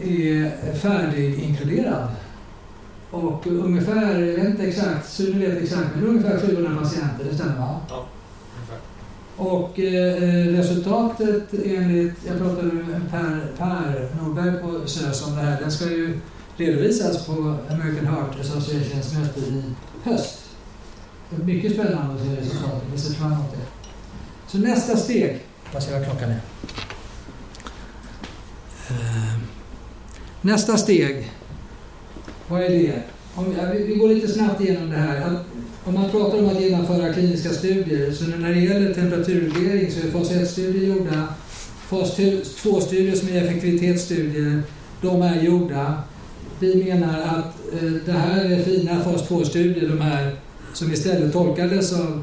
är 0.00 0.74
färdiginkluderad 0.74 2.08
och 3.12 3.46
ungefär, 3.46 4.20
jag 4.20 4.37
vet 4.37 4.46
inte 4.46 4.66
exakt, 4.66 5.12
Sune 5.12 5.46
vet 5.46 5.62
exakt, 5.62 5.88
men 5.94 6.06
ungefär 6.06 6.38
700 6.38 6.80
patienter, 6.80 7.24
det 7.24 7.35
stämmer 7.35 7.58
va? 7.58 7.80
Ja, 7.88 8.06
ungefär. 8.56 8.78
Och 9.37 9.79
eh, 9.79 10.23
eh, 10.23 10.47
resultatet 10.47 11.55
enligt, 11.64 12.14
jag 12.27 12.38
pratade 12.38 12.62
med 12.62 13.11
Per, 13.11 13.53
per 13.59 14.09
Norberg 14.21 14.62
på 14.62 14.88
SÖS 14.88 15.27
om 15.27 15.37
det 15.37 15.42
här, 15.42 15.61
den 15.61 15.73
ska 15.73 15.85
ju 15.85 16.21
redovisas 16.57 17.27
på 17.27 17.33
American 17.71 18.07
Heart 18.07 18.40
Associations 18.40 19.14
möte 19.14 19.40
i 19.40 19.62
höst. 20.03 20.38
Mycket 21.45 21.73
spännande 21.73 22.14
att 22.14 22.21
se 22.21 22.37
resultatet, 22.37 22.83
vi 22.92 22.99
ser 22.99 23.14
fram 23.14 23.33
emot 23.33 23.53
det. 23.53 23.90
Så 24.47 24.59
nästa 24.59 24.97
steg, 24.97 25.40
vad 25.73 25.83
ser 25.83 25.99
vad 25.99 26.05
klockan 26.05 26.31
är. 26.31 26.40
Uh, 28.90 29.29
eh, 29.29 29.38
nästa 30.40 30.77
steg 30.77 31.33
vad 32.53 32.62
är 32.62 32.68
det? 32.68 33.03
Om, 33.35 33.55
ja, 33.59 33.73
vi, 33.73 33.83
vi, 33.83 33.95
går 33.95 34.09
lite 34.09 34.29
snabbt 34.29 34.61
igenom 34.61 34.90
det 34.90 34.97
här. 34.97 35.38
Om 35.85 35.95
man 35.95 36.11
pratar 36.11 36.38
om 36.38 36.49
att 36.49 36.61
genomföra 36.61 37.12
kliniska 37.12 37.51
studier, 37.51 38.12
så 38.12 38.25
när 38.25 38.49
det 38.49 38.61
gäller 38.61 38.95
temperaturreglering 38.95 39.90
så 39.90 40.07
är 40.07 40.11
fas 40.11 40.31
1-studier 40.31 40.87
gjorda. 40.87 41.29
Fas 41.88 42.18
2-studier 42.18 43.16
som 43.16 43.29
är 43.29 43.45
effektivitetsstudier, 43.45 44.62
de 45.01 45.23
är 45.23 45.42
gjorda. 45.42 46.03
Vi 46.59 46.85
menar 46.85 47.21
att 47.21 47.75
eh, 47.83 47.90
det 48.07 48.12
här 48.12 48.45
är 48.45 48.62
fina 48.62 49.01
fas 49.01 49.29
2-studier, 49.29 49.88
de 49.88 50.01
här 50.01 50.37
som 50.73 50.92
istället 50.92 51.33
tolkades 51.33 51.92
av, 51.92 52.23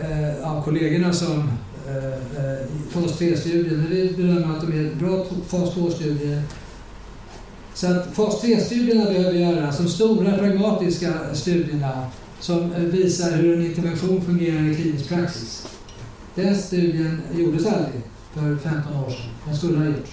eh, 0.00 0.50
av 0.50 0.62
kollegorna 0.64 1.12
som 1.12 1.50
eh, 1.88 2.06
eh 2.06 2.66
fas 2.90 3.20
3-studier. 3.20 3.76
Men 3.76 3.90
Vi 3.90 4.14
bedömer 4.16 4.56
att 4.56 4.60
de 4.60 4.72
är 4.72 4.94
bra 4.94 5.26
fas 5.48 5.74
2-studier 5.76 6.42
så 7.74 7.86
att 7.86 8.14
fas 8.14 8.42
3-studierna 8.44 9.04
behöver 9.04 9.38
göras, 9.38 9.78
de 9.78 9.88
stora 9.88 10.38
pragmatiska 10.38 11.12
studierna 11.32 12.06
som 12.42 12.72
eh, 12.72 12.82
visar 12.82 13.30
hur 13.30 13.58
en 13.58 13.66
intervention 13.66 14.22
fungerar 14.22 14.70
i 14.70 14.74
klinisk 14.74 15.08
praxis. 15.08 15.66
Den 16.34 16.58
studien 16.58 17.22
gjordes 17.36 17.66
aldrig 17.66 18.02
för 18.34 18.56
15 18.56 18.96
år 18.96 19.10
sedan. 19.10 19.30
Den 19.44 19.56
skulle 19.56 19.78
ha 19.78 19.84
gjorts. 19.84 20.10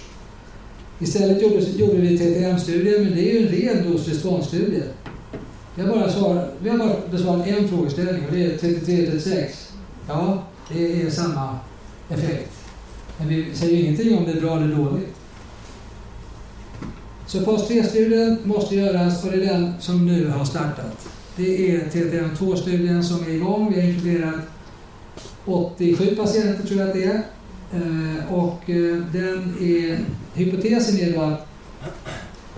Istället 0.98 1.42
gjordes, 1.42 1.76
gjorde 1.76 1.96
vi 1.96 2.18
TTM-studier, 2.18 3.04
men 3.04 3.12
det 3.14 3.30
är 3.30 3.40
ju 3.40 3.46
en 3.46 3.52
ren 3.52 3.92
dos-responsstudie. 3.92 4.82
Vi 5.74 5.82
har 5.82 5.88
bara, 5.88 6.12
svarat, 6.12 6.54
vi 6.62 6.70
har 6.70 6.78
bara 6.78 6.96
besvarat 7.10 7.46
en 7.46 7.68
frågeställning 7.68 8.26
och 8.26 8.32
det 8.32 8.44
är 8.44 8.58
33-36. 8.58 9.46
Ja, 10.08 10.42
det 10.72 11.02
är 11.02 11.10
samma 11.10 11.58
effekt. 12.08 12.52
Men 13.18 13.28
vi 13.28 13.54
säger 13.54 13.80
ingenting 13.80 14.18
om 14.18 14.24
det 14.24 14.32
är 14.32 14.40
bra 14.40 14.56
eller 14.56 14.76
dåligt. 14.76 15.14
Så 17.26 17.40
fas 17.40 17.70
3-studien 17.70 18.38
måste 18.44 18.74
göras 18.74 19.24
och 19.24 19.30
det 19.30 19.44
är 19.44 19.52
den 19.52 19.74
som 19.80 20.06
nu 20.06 20.28
har 20.28 20.44
startat. 20.44 21.08
Det 21.36 21.76
är 21.76 21.80
TTM2-studien 21.80 23.02
som 23.02 23.24
är 23.24 23.30
igång. 23.30 23.72
Vi 23.74 23.80
har 23.80 23.88
inkluderat 23.88 24.40
87 25.44 26.16
patienter 26.16 26.66
tror 26.66 26.80
jag 26.80 26.88
att 26.88 26.94
det 26.94 27.04
är. 27.04 27.22
Eh, 27.74 28.34
och 28.34 28.70
eh, 28.70 28.96
den 29.12 29.54
är, 29.60 29.98
hypotesen 30.34 30.98
är 30.98 31.12
då 31.12 31.20
att 31.20 31.46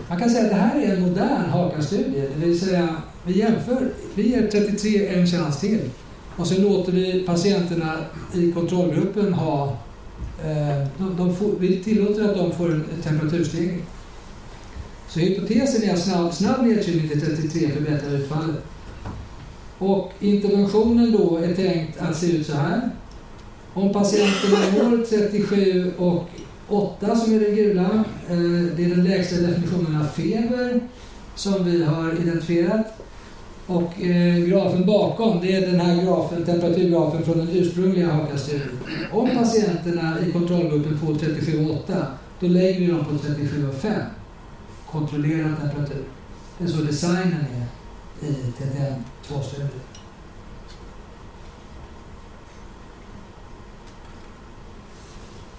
man 0.08 0.18
kan 0.18 0.30
säga 0.30 0.44
att 0.44 0.50
det 0.50 0.56
här 0.56 0.80
är 0.80 0.96
en 0.96 1.02
modern 1.02 1.50
HAKA-studie. 1.50 2.28
Det 2.40 2.46
vill 2.46 2.60
säga, 2.60 2.96
vi 3.26 3.38
jämför, 3.38 3.92
vi 4.14 4.28
ger 4.28 4.46
33 4.46 5.06
en 5.06 5.26
chans 5.26 5.60
till. 5.60 5.80
Och 6.36 6.46
sen 6.46 6.62
låter 6.62 6.92
vi 6.92 7.22
patienterna 7.26 7.96
i 8.34 8.52
kontrollgruppen 8.52 9.32
ha, 9.34 9.76
eh, 10.44 10.86
de, 10.98 11.16
de 11.16 11.36
får, 11.36 11.50
vi 11.58 11.84
tillåter 11.84 12.28
att 12.28 12.36
de 12.36 12.52
får 12.52 12.72
en 12.72 12.84
temperaturstegring. 13.02 13.82
Så 15.12 15.20
hypotesen 15.20 15.82
är 15.82 15.92
att 15.92 16.02
snabb, 16.02 16.34
snabb 16.34 16.66
nedkylning 16.66 17.08
till 17.08 17.20
33 17.20 17.68
förbättrar 17.68 18.10
utfallet. 18.12 18.64
Och 19.78 20.12
interventionen 20.20 21.12
då 21.12 21.36
är 21.36 21.54
tänkt 21.54 22.00
att 22.00 22.16
se 22.16 22.26
ut 22.26 22.46
så 22.46 22.54
här. 22.54 22.90
Om 23.74 23.92
patienten 23.92 24.50
når 24.50 25.04
37 25.04 25.92
och 25.98 26.24
8 26.68 27.16
som 27.16 27.34
är 27.34 27.40
den 27.40 27.54
gula, 27.54 28.04
eh, 28.28 28.36
det 28.76 28.84
är 28.84 28.88
den 28.88 29.04
lägsta 29.04 29.36
definitionen 29.36 30.00
av 30.00 30.04
feber 30.04 30.80
som 31.34 31.64
vi 31.64 31.84
har 31.84 32.12
identifierat. 32.12 32.86
Och 33.66 34.02
eh, 34.02 34.36
grafen 34.36 34.86
bakom, 34.86 35.40
det 35.40 35.56
är 35.56 35.66
den 35.66 35.80
här 35.80 36.04
grafen, 36.04 36.44
temperaturgrafen 36.44 37.22
från 37.22 37.38
den 37.38 37.48
ursprungliga 37.52 38.12
HAKA-studien. 38.12 38.78
Om 39.12 39.30
patienterna 39.30 40.16
i 40.28 40.32
kontrollgruppen 40.32 40.98
får 40.98 41.14
37,8, 41.14 42.04
då 42.40 42.46
lägger 42.46 42.80
vi 42.80 42.86
dem 42.86 43.04
på 43.04 43.12
37,5 43.12 43.92
kontrollerad 44.92 45.56
temperatur. 45.60 46.04
Det 46.58 46.64
är 46.64 46.68
så 46.68 46.82
designen 46.82 47.46
är 47.54 47.66
i 48.28 48.32
TTM-2-studien. 48.32 49.68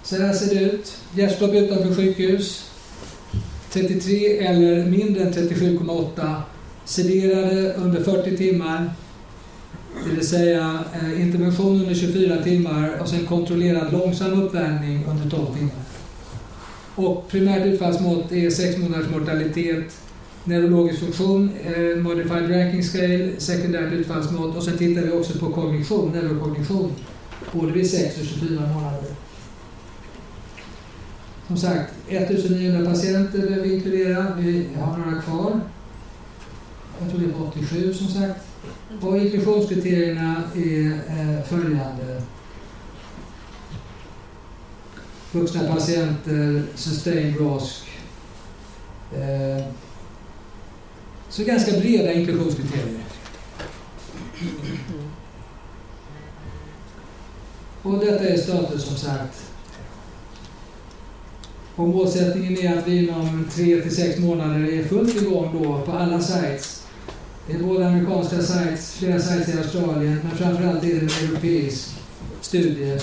Så 0.03 0.21
här 0.21 0.33
ser 0.33 0.55
det 0.55 0.61
ut. 0.61 0.97
Hjärtstopp 1.15 1.53
utanför 1.53 1.95
sjukhus. 1.95 2.69
33 3.71 4.37
eller 4.37 4.85
mindre 4.85 5.23
än 5.23 5.33
37,8 5.33 6.41
sederade 6.85 7.73
under 7.73 8.03
40 8.03 8.37
timmar, 8.37 8.93
det 10.05 10.15
vill 10.15 10.27
säga 10.27 10.83
eh, 10.93 11.21
intervention 11.21 11.81
under 11.81 11.95
24 11.95 12.43
timmar 12.43 12.97
och 13.01 13.07
sen 13.09 13.25
kontrollerad 13.25 13.93
långsam 13.93 14.43
uppvärmning 14.43 15.05
under 15.05 15.29
12 15.29 15.57
timmar. 15.57 15.82
Och 16.95 17.27
primärt 17.27 17.65
utfallsmått 17.65 18.31
är 18.31 18.49
6 18.49 18.77
månaders 18.77 19.09
mortalitet, 19.09 19.97
neurologisk 20.43 20.99
funktion, 20.99 21.51
eh, 21.63 21.97
modified 22.03 22.49
ranking 22.49 22.83
scale, 22.83 23.31
sekundärt 23.37 23.93
utfallsmått 23.93 24.55
och 24.55 24.63
sen 24.63 24.77
tittar 24.77 25.01
vi 25.01 25.11
också 25.11 25.39
på 25.39 25.51
kognition, 25.51 26.11
neurokognition, 26.11 26.91
både 27.51 27.71
vid 27.71 27.89
6 27.89 28.19
och 28.19 28.25
24 28.25 28.67
månader. 28.67 29.09
Som 31.47 31.57
sagt, 31.57 31.93
1900 32.07 32.91
patienter 32.91 33.39
behöver 33.39 33.63
vi 33.63 33.75
inkludera. 33.75 34.27
Vi 34.39 34.67
har 34.79 34.97
några 34.97 35.21
kvar. 35.21 35.59
Jag 36.99 37.09
tror 37.09 37.19
det 37.19 37.25
är 37.25 37.47
87 37.47 37.93
som 37.93 38.07
sagt. 38.07 38.39
Och 39.01 39.17
inklusionskriterierna 39.17 40.43
är 40.55 40.87
eh, 40.87 41.43
följande. 41.43 42.21
Vuxna 45.33 45.73
patienter, 45.73 46.63
sustained 46.75 47.37
ROSC. 47.39 47.83
Eh, 49.15 49.65
så 51.29 51.43
ganska 51.43 51.71
breda 51.71 52.13
inklusionskriterier. 52.13 53.03
Och 57.81 57.99
detta 57.99 58.23
är 58.23 58.37
status 58.37 58.83
som 58.83 58.97
sagt. 58.97 59.51
Och 61.75 61.87
målsättningen 61.87 62.57
är 62.57 62.77
att 62.77 62.87
vi 62.87 62.97
inom 62.97 63.49
3 63.51 63.81
till 63.81 63.95
6 63.95 64.19
månader 64.19 64.73
är 64.73 64.83
fullt 64.83 65.21
igång 65.21 65.63
då 65.63 65.81
på 65.81 65.91
alla 65.91 66.21
sites. 66.21 66.87
Det 67.47 67.53
är 67.53 67.59
både 67.59 67.87
amerikanska 67.87 68.41
sites, 68.41 68.93
flera 68.93 69.19
sites 69.19 69.55
i 69.55 69.57
Australien, 69.57 70.19
men 70.23 70.37
framförallt 70.37 70.83
är 70.83 70.87
det 70.87 70.99
en 70.99 71.29
europeisk 71.29 71.89
studie 72.41 72.99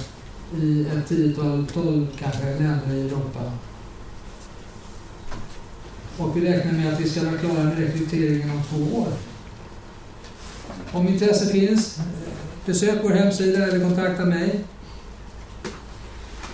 i 0.63 0.87
ett 0.97 1.09
tiotal, 1.09 1.67
tolv 1.67 2.07
kanske, 2.19 2.45
länder 2.45 2.95
i 2.95 3.01
Europa. 3.01 3.53
Och 6.17 6.37
vi 6.37 6.41
räknar 6.41 6.73
med 6.73 6.93
att 6.93 7.01
vi 7.01 7.09
ska 7.09 7.25
vara 7.25 7.39
klara 7.39 7.65
med 7.65 7.79
rekryteringen 7.79 8.51
om 8.51 8.63
två 8.71 8.99
år. 8.99 9.09
Om 10.93 11.09
intresse 11.09 11.47
finns, 11.47 11.99
besök 12.67 12.99
vår 13.03 13.11
hemsida 13.11 13.67
eller 13.67 13.81
kontakta 13.81 14.25
mig. 14.25 14.65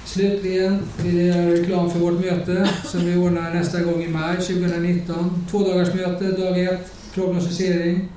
Slutligen 0.04 0.82
vill 1.02 1.26
jag 1.26 1.36
göra 1.36 1.52
reklam 1.52 1.90
för 1.90 1.98
vårt 1.98 2.20
möte 2.20 2.70
som 2.84 3.06
vi 3.06 3.16
ordnar 3.16 3.54
nästa 3.54 3.80
gång 3.80 4.02
i 4.02 4.08
maj 4.08 4.36
2019. 4.36 5.46
Två 5.50 5.58
dagars 5.58 5.94
möte, 5.94 6.24
dag 6.24 6.64
ett 6.64 6.92
prognostisering, 7.14 8.08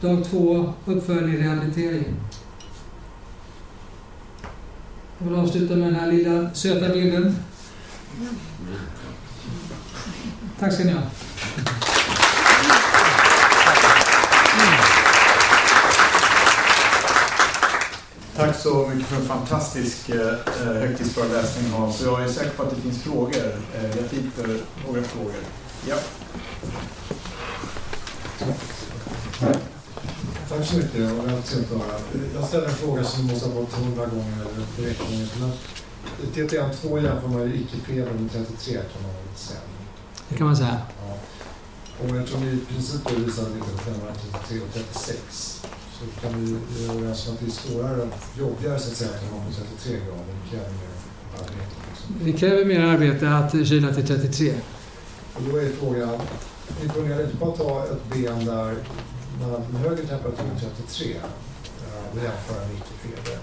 dag 0.00 0.24
två 0.24 0.72
uppföljning 0.86 1.36
och 1.36 1.42
rehabilitering. 1.42 2.04
Jag 5.18 5.26
vill 5.26 5.38
avsluta 5.38 5.76
med 5.76 5.88
den 5.88 5.94
här 5.94 6.12
lilla 6.12 6.54
söta 6.54 6.88
bilden. 6.88 7.36
Tack 10.58 10.72
ska 10.72 10.84
ni 10.84 10.92
ha. 10.92 11.00
Tack 18.36 18.56
så 18.56 18.88
mycket 18.88 19.06
för 19.06 19.16
en 19.16 19.22
fantastisk 19.22 20.08
eh, 20.08 20.34
högtidsföreläsning 20.64 21.70
Hans. 21.72 22.02
Jag 22.02 22.22
är 22.22 22.28
säker 22.28 22.50
på 22.50 22.62
att 22.62 22.70
det 22.70 22.82
finns 22.82 23.02
frågor. 23.02 23.52
Eh, 23.74 23.84
jag 23.84 24.10
tittar 24.10 24.46
några 24.86 25.02
frågor. 25.02 25.34
Ja. 25.88 25.96
Väldigt 30.58 30.92
trevligt 30.92 31.72
att 31.72 31.78
höra. 31.78 32.00
Jag 32.34 32.44
ställer 32.44 32.66
en 32.66 32.74
fråga 32.74 33.04
som 33.04 33.26
måste 33.26 33.48
ha 33.48 33.54
fått 33.54 33.72
hundra 33.72 34.06
gånger 34.06 34.40
eller 34.40 34.66
direkt 34.76 35.00
gånger. 35.00 35.28
Men 35.40 35.52
TTN2 36.34 37.04
jämför 37.04 37.28
man 37.28 37.42
ju 37.42 37.54
icke-feber 37.54 38.12
med 38.12 38.32
33 38.32 38.72
kan 38.74 39.02
man 39.02 39.12
väl 39.12 39.36
säga. 39.36 39.60
Det 40.28 40.36
kan 40.36 40.46
man 40.46 40.56
säga. 40.56 40.78
Ja. 41.08 41.16
Och 42.00 42.16
eftersom 42.16 42.42
vi 42.42 42.48
i 42.48 42.60
princip 42.68 43.10
visar 43.10 43.42
att 43.42 43.48
det 43.52 43.58
är 43.58 44.32
33 44.32 44.60
och 44.60 44.74
36 44.74 45.62
så 45.98 46.20
kan 46.20 46.44
vi 46.44 46.56
överens 46.84 47.28
om 47.28 47.34
att 47.34 47.40
det 47.40 47.46
är 47.46 47.50
svårare 47.50 48.02
och 48.02 48.38
jobbigare 48.38 48.78
så 48.78 48.90
att 48.90 48.96
säga 48.96 49.10
ha 49.10 49.44
på 49.44 49.52
33 49.82 49.98
grader. 50.06 50.24
Det 50.40 50.52
kräver 50.52 50.64
mer 50.64 51.34
arbete. 51.38 51.74
Liksom. 51.90 52.14
Det 52.24 52.32
kräver 52.32 52.64
mer 52.64 52.80
arbete 52.80 53.30
att 53.30 53.68
kyla 53.68 53.94
till 53.94 54.06
33. 54.06 54.54
Och 55.34 55.42
då 55.50 55.56
är 55.56 55.70
frågan, 55.80 56.20
ni 56.82 56.88
funderar 56.88 57.24
inte 57.24 57.36
på 57.36 57.52
att 57.52 57.58
ta 57.58 57.84
ett 57.84 58.14
ben 58.14 58.44
där 58.44 58.76
man 59.40 59.50
har 59.50 59.58
en 59.58 59.76
högre 59.86 60.06
temperatur 60.06 60.44
än 60.52 60.60
33 60.60 61.16
och 62.12 62.18
jämföra 62.26 62.60
med 62.68 62.76
icke-feber? 62.80 63.38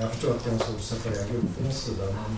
Jag 0.00 0.10
förstår 0.12 0.30
att 0.30 0.38
det 0.38 0.44
kan 0.44 0.58
vara 0.58 0.66
svårt 0.66 0.76
att 0.76 0.90
separera 0.92 1.24
grupperna 1.32 1.68
och 1.68 1.74
så 1.74 1.90
vidare, 1.90 2.12
men 2.12 2.36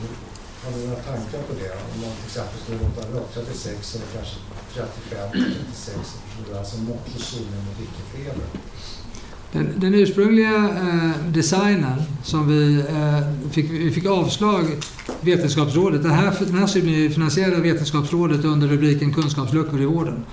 har 0.63 0.71
ni 0.79 0.87
några 0.87 1.03
tankar 1.03 1.43
på 1.49 1.55
det? 1.61 1.73
Om 1.93 2.01
man 2.03 2.13
till 2.17 2.29
exempel 2.31 2.59
skulle 2.63 2.79
låta 2.87 3.03
rök 3.15 3.29
36 3.35 3.95
eller 3.95 4.07
kanske 4.17 4.37
35, 4.75 5.29
36 5.33 5.99
och 6.51 6.59
alltså 6.59 6.77
mått 6.79 7.09
zonen 7.17 7.61
mot 7.67 7.79
icke-feber. 7.87 8.47
Den, 9.53 9.81
den 9.81 9.95
ursprungliga 9.95 10.55
eh, 10.55 11.33
designen 11.33 12.03
som 12.25 12.49
vi 12.49 12.81
eh, 12.81 13.51
fick, 13.51 13.71
vi 13.71 13.91
fick 13.91 14.07
avslag 14.07 14.65
Vetenskapsrådet. 15.21 16.03
Den 16.03 16.13
här, 16.13 16.35
den 16.41 16.59
här 16.59 16.67
studien 16.67 17.05
är 17.05 17.09
finansierad 17.09 17.55
av 17.55 17.61
Vetenskapsrådet 17.61 18.45
under 18.45 18.69
rubriken 18.69 19.15
Kunskapsluckor 19.15 19.81
i 19.81 19.85
vården. 19.85 20.25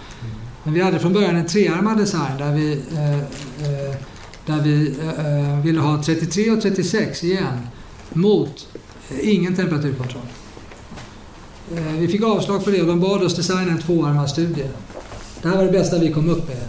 Men 0.70 0.74
vi 0.74 0.82
hade 0.82 1.00
från 1.00 1.14
början 1.14 1.36
en 1.36 1.46
trearmad 1.46 1.98
design 1.98 2.38
där 2.38 2.54
vi, 2.54 2.72
eh, 2.72 3.20
eh 3.20 3.96
där 4.46 4.62
vi 4.64 4.96
eh, 5.02 5.54
eh 5.54 5.64
ville 5.64 5.80
ha 5.80 6.04
33 6.04 6.52
och 6.52 6.62
36 6.62 7.24
igen 7.24 7.68
mot 8.14 8.68
eh, 9.10 9.30
ingen 9.30 9.56
temperaturkontroll. 9.56 10.22
vi 12.00 12.08
fick 12.08 12.24
avslag 12.24 12.66
på 12.66 12.70
det 12.70 12.82
och 12.82 12.88
de 12.88 13.00
bad 13.00 13.24
oss 13.24 13.36
designa 13.36 13.72
en 13.72 13.82
tvåarmad 13.82 14.30
studie. 14.30 14.66
Det 15.42 15.48
här 15.48 15.58
var 15.58 15.64
det 15.64 15.72
bästa 15.72 16.00
vi 16.00 16.14
kom 16.14 16.30
upp 16.30 16.48
med. 16.48 16.68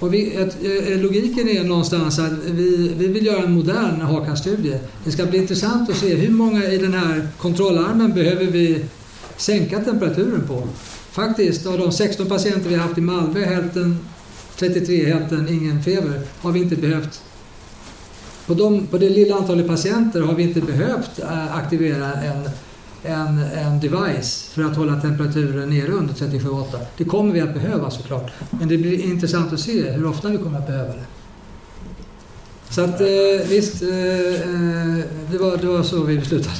Och 0.00 0.14
vi, 0.14 0.34
ett, 0.34 0.56
logiken 1.02 1.48
är 1.48 1.64
någonstans 1.64 2.18
att 2.18 2.32
vi, 2.44 2.94
vi 2.96 3.08
vill 3.08 3.26
göra 3.26 3.42
en 3.42 3.52
modern 3.52 4.00
HAKAN-studie. 4.00 4.78
Det 5.04 5.12
ska 5.12 5.26
bli 5.26 5.38
intressant 5.38 5.90
att 5.90 5.96
se 5.96 6.14
hur 6.14 6.30
många 6.30 6.64
i 6.64 6.78
den 6.78 6.94
här 6.94 7.28
kontrollarmen 7.38 8.14
behöver 8.14 8.46
vi 8.46 8.84
sänka 9.36 9.80
temperaturen 9.80 10.46
på. 10.48 10.68
Faktiskt, 11.16 11.66
av 11.66 11.78
de 11.78 11.92
16 11.92 12.26
patienter 12.26 12.68
vi 12.68 12.74
har 12.74 12.82
haft 12.82 12.98
i 12.98 13.00
Malmö, 13.00 13.44
hälften 13.44 13.98
33, 14.56 15.06
hälften 15.06 15.48
ingen 15.48 15.82
feber, 15.82 16.20
har 16.40 16.52
vi 16.52 16.62
inte 16.62 16.76
behövt 16.76 17.22
på, 18.46 18.54
de, 18.54 18.86
på 18.86 18.98
det 18.98 19.08
lilla 19.08 19.36
antalet 19.36 19.66
patienter 19.66 20.20
har 20.20 20.34
vi 20.34 20.42
inte 20.42 20.60
behövt 20.60 21.18
eh, 21.18 21.56
aktivera 21.56 22.12
en 22.12 22.50
en, 23.06 23.38
en 23.38 23.80
device 23.80 24.50
för 24.52 24.64
att 24.64 24.76
hålla 24.76 25.00
temperaturen 25.00 25.70
nere 25.70 25.92
under 25.92 26.14
37,8. 26.14 26.78
Det 26.96 27.04
kommer 27.04 27.32
vi 27.32 27.40
att 27.40 27.54
behöva 27.54 27.90
såklart. 27.90 28.30
Men 28.50 28.68
det 28.68 28.78
blir 28.78 29.04
intressant 29.04 29.52
att 29.52 29.60
se 29.60 29.90
hur 29.90 30.06
ofta 30.06 30.28
vi 30.28 30.38
kommer 30.38 30.58
att 30.58 30.66
behöva 30.66 30.92
det. 30.92 31.04
Så 32.70 32.80
att 32.80 33.00
eh, 33.00 33.48
visst, 33.48 33.82
eh, 33.82 33.88
eh 33.88 35.04
det, 35.30 35.38
var, 35.38 35.56
det 35.56 35.66
var 35.66 35.82
så 35.82 36.02
vi 36.02 36.18
beslutade. 36.18 36.56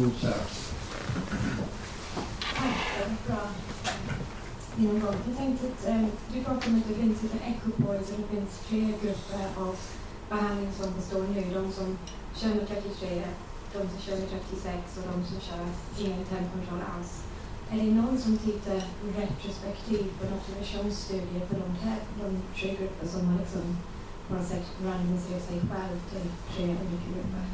Jag 0.00 0.12
tänkte 5.38 5.66
att 5.68 5.84
du 6.32 6.44
pratade 6.44 6.70
om 6.70 6.76
att 6.78 6.88
det 6.88 6.94
finns 6.94 7.22
lite 7.22 7.38
ekopolis 7.52 8.10
och 8.10 8.18
det 8.20 8.28
finns 8.36 8.58
fler 8.58 8.92
grupper 9.02 9.44
av 9.56 9.76
behandling 10.28 10.72
som 10.72 10.94
består 10.94 11.24
nu. 11.34 11.42
De 11.54 11.72
som 11.72 11.98
kör 12.34 12.54
med 12.54 12.68
33, 12.68 13.22
de 13.72 13.78
som 13.78 14.00
kör 14.04 14.16
med 14.20 14.28
36 14.30 14.98
och 14.98 15.04
de 15.12 15.24
som 15.28 15.40
kör 15.40 15.64
ingen 16.04 16.24
tempkontroll 16.24 16.82
alls. 16.94 17.12
Är 17.70 17.76
det 17.76 17.94
någon 18.00 18.18
som 18.18 18.38
tittar 18.38 18.82
retrospektivt 19.16 20.18
på 20.18 20.26
en 20.26 20.32
observationsstudie 20.38 21.40
på 21.48 21.54
de, 21.54 21.68
här, 21.84 21.98
de 22.22 22.42
tre 22.60 22.76
grupper 22.76 23.06
som 23.08 23.26
har 23.26 23.38
liksom 23.38 23.76
på 24.28 24.34
något 24.34 24.48
sätt 24.48 24.66
randomiserat 24.84 25.44
sig 25.48 25.60
själv 25.70 25.96
till 26.10 26.26
tre 26.54 26.64
olika 26.64 27.08
grupper? 27.14 27.44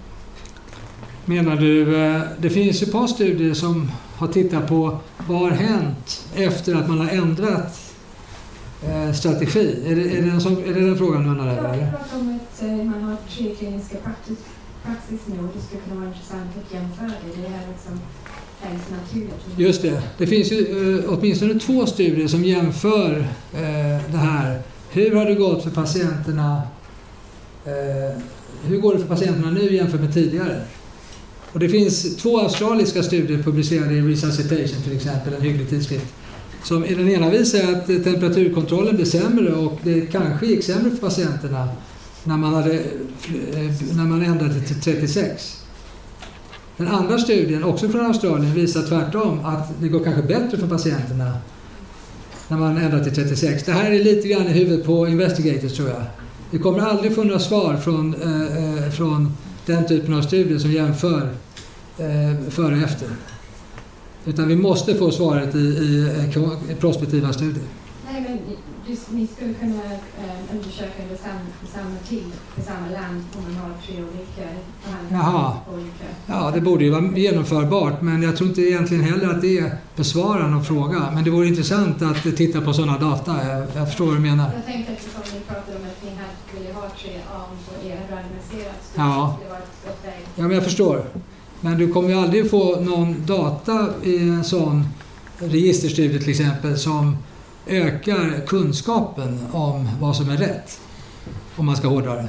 Menar 1.28 1.56
du, 1.56 1.96
eh, 1.96 2.22
det 2.38 2.50
finns 2.50 2.82
ju 2.82 2.86
ett 2.86 2.92
par 2.92 3.06
studier 3.06 3.54
som 3.54 3.90
har 4.16 4.28
tittat 4.28 4.68
på 4.68 4.98
vad 5.28 5.38
har 5.38 5.50
hänt 5.50 6.26
efter 6.34 6.74
att 6.74 6.88
man 6.88 7.00
har 7.00 7.08
ändrat 7.08 7.94
eh, 8.82 9.12
strategi? 9.12 9.82
Är 9.86 9.96
det, 9.96 10.18
är, 10.18 10.22
det 10.22 10.40
som, 10.40 10.52
är 10.52 10.74
det 10.74 10.80
den 10.80 10.98
frågan 10.98 11.24
du 11.24 11.30
undrar 11.30 11.48
över? 11.48 11.76
Jag 11.76 11.90
pratar 11.90 12.18
om 12.20 12.38
att 12.40 12.62
eh, 12.62 12.68
man 12.68 13.02
har 13.02 13.16
tre 13.30 13.54
kliniska 13.54 13.96
praxis, 13.96 14.38
praxis 14.84 15.20
nu 15.26 15.38
och 15.38 15.50
det 15.54 15.62
skulle 15.62 15.82
kunna 15.82 15.96
vara 15.96 16.08
intressant 16.08 16.50
att 16.66 16.74
jämföra 16.74 17.06
det. 17.06 17.40
Det 17.40 17.46
är 17.46 17.60
liksom 17.72 18.00
Just 19.56 19.82
det. 19.82 20.02
Det 20.18 20.26
finns 20.26 20.52
ju 20.52 21.02
åtminstone 21.08 21.60
två 21.60 21.86
studier 21.86 22.28
som 22.28 22.44
jämför 22.44 23.26
det 24.10 24.18
här. 24.18 24.62
Hur 24.90 25.14
har 25.14 25.24
det 25.24 25.34
gått 25.34 25.62
för 25.62 25.70
patienterna? 25.70 26.62
Hur 28.64 28.80
går 28.80 28.94
det 28.94 29.00
för 29.00 29.06
patienterna 29.06 29.50
nu 29.50 29.74
jämfört 29.74 30.00
med 30.00 30.14
tidigare? 30.14 30.62
Och 31.56 31.60
det 31.60 31.68
finns 31.68 32.16
två 32.16 32.40
australiska 32.40 33.02
studier 33.02 33.42
publicerade 33.42 33.94
i 33.94 34.00
Resuscitation 34.00 34.82
till 34.84 34.96
exempel, 34.96 35.34
en 35.34 35.42
hygglig 35.42 35.68
tidskrift. 35.70 36.14
Som 36.62 36.84
i 36.84 36.94
den 36.94 37.08
ena 37.08 37.30
visar 37.30 37.72
att 37.72 37.86
temperaturkontrollen 37.86 38.96
blev 38.96 39.04
sämre 39.04 39.52
och 39.52 39.80
det 39.82 40.00
kanske 40.00 40.46
gick 40.46 40.64
sämre 40.64 40.90
för 40.90 40.96
patienterna 40.96 41.68
när 42.24 42.36
man, 42.36 42.54
hade, 42.54 42.74
eh, 42.74 42.82
när 43.96 44.04
man 44.04 44.22
ändrade 44.22 44.60
till 44.60 44.80
36. 44.80 45.62
Den 46.76 46.88
andra 46.88 47.18
studien, 47.18 47.64
också 47.64 47.88
från 47.88 48.06
Australien, 48.06 48.54
visar 48.54 48.82
tvärtom 48.82 49.40
att 49.44 49.80
det 49.80 49.88
går 49.88 50.04
kanske 50.04 50.22
bättre 50.22 50.58
för 50.58 50.66
patienterna 50.66 51.38
när 52.48 52.56
man 52.56 52.76
ändrar 52.76 53.04
till 53.04 53.14
36. 53.14 53.64
Det 53.64 53.72
här 53.72 53.90
är 53.90 54.04
lite 54.04 54.28
grann 54.28 54.46
i 54.46 54.52
huvudet 54.52 54.86
på 54.86 55.08
investigators 55.08 55.76
tror 55.76 55.88
jag. 55.88 56.02
Vi 56.50 56.58
kommer 56.58 56.78
aldrig 56.78 57.14
få 57.14 57.24
några 57.24 57.40
svar 57.40 57.76
från, 57.76 58.14
eh, 58.14 58.84
eh 58.84 58.90
från 58.90 59.32
den 59.66 59.86
typen 59.86 60.14
av 60.14 60.22
studier 60.22 60.58
som 60.58 60.72
jämför 60.72 61.30
eh, 61.98 62.50
före 62.50 62.74
och 62.76 62.82
efter. 62.82 63.08
Utan 64.24 64.48
vi 64.48 64.56
måste 64.56 64.94
få 64.94 65.10
svaret 65.10 65.54
i, 65.54 65.58
i, 65.58 66.12
i 66.70 66.74
prospektiva 66.74 67.32
studier. 67.32 67.64
Nej, 68.12 68.20
men 68.28 68.38
just, 68.86 69.10
ni 69.10 69.26
skulle 69.26 69.54
kunna 69.54 69.84
eh, 69.84 70.54
undersöka 70.56 71.02
det 71.10 71.16
samma, 71.16 71.40
samma 71.74 71.96
tid 72.08 72.24
i 72.58 72.62
samma 72.62 72.86
land 73.00 73.24
om 73.36 73.42
man 73.42 73.54
har 73.62 73.70
tre 73.86 73.94
olika 73.94 74.48
Jaha. 75.10 75.56
olika. 75.74 76.04
Ja, 76.26 76.50
det 76.54 76.60
borde 76.60 76.84
ju 76.84 76.90
vara 76.90 77.16
genomförbart, 77.16 78.02
men 78.02 78.22
jag 78.22 78.36
tror 78.36 78.48
inte 78.48 78.60
egentligen 78.62 79.04
heller 79.04 79.28
att 79.28 79.40
det 79.42 79.72
besvarar 79.96 80.48
någon 80.48 80.64
fråga. 80.64 81.10
Men 81.14 81.24
det 81.24 81.30
vore 81.30 81.46
intressant 81.48 82.02
att 82.02 82.22
titta 82.36 82.60
på 82.60 82.72
sådana 82.72 82.98
data. 82.98 83.48
Jag, 83.48 83.66
jag 83.76 83.86
förstår 83.88 84.06
vad 84.06 84.14
du 84.16 84.20
menar. 84.20 84.50
Jag 84.54 84.64
tänkte 84.66 84.92
eftersom 84.92 85.22
ni 85.34 85.40
pratade 85.40 85.76
om 85.76 85.82
att 85.84 86.02
ni 86.04 86.10
hade 86.10 86.36
ville 86.58 86.74
ha 86.74 86.82
tre 87.02 87.12
arm 87.34 87.56
på 87.66 87.88
er 87.88 88.00
randomiserat 88.10 88.76
studie, 88.82 88.96
Ja. 88.96 89.38
Ja, 90.36 90.42
men 90.42 90.50
jag 90.50 90.64
förstår. 90.64 91.04
Men 91.66 91.78
du 91.78 91.92
kommer 91.92 92.08
ju 92.08 92.14
aldrig 92.14 92.50
få 92.50 92.80
någon 92.80 93.26
data 93.26 93.88
i 94.02 94.18
en 94.18 94.44
sån 94.44 94.88
registerstudie 95.38 96.18
till 96.18 96.30
exempel 96.30 96.78
som 96.78 97.16
ökar 97.66 98.46
kunskapen 98.46 99.38
om 99.52 99.88
vad 100.00 100.16
som 100.16 100.30
är 100.30 100.36
rätt. 100.36 100.80
Om 101.56 101.66
man 101.66 101.76
ska 101.76 101.88
hårdra 101.88 102.14
det. 102.14 102.28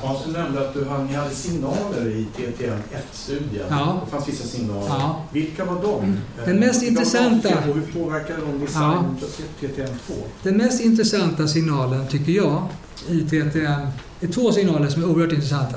Hans, 0.00 0.18
du 0.26 0.32
nämnde 0.32 0.68
att 0.68 0.74
du 0.74 0.84
hade, 0.84 1.04
ni 1.04 1.14
hade 1.14 1.30
signaler 1.30 2.06
i 2.06 2.26
TTM-1-studien. 2.36 3.66
Ja. 3.70 4.00
Det 4.04 4.10
fanns 4.10 4.28
vissa 4.28 4.44
signaler. 4.48 4.86
Ja. 4.88 5.22
Vilka 5.32 5.64
var 5.64 5.82
de? 5.82 6.16
Den 6.44 6.56
mest 6.56 6.82
intressanta- 6.82 7.68
Och 7.68 7.74
hur 7.74 8.02
påverkade 8.04 8.40
de 8.40 8.60
designen 8.66 9.16
på 9.20 9.26
TTM-2? 9.66 10.12
Den 10.42 10.56
mest 10.56 10.80
intressanta 10.80 11.48
signalen 11.48 12.06
tycker 12.08 12.32
jag 12.32 12.62
i 13.08 13.20
TTM 13.20 13.86
är 14.20 14.28
två 14.32 14.52
signaler 14.52 14.88
som 14.88 15.02
är 15.02 15.06
oerhört 15.10 15.32
intressanta. 15.32 15.76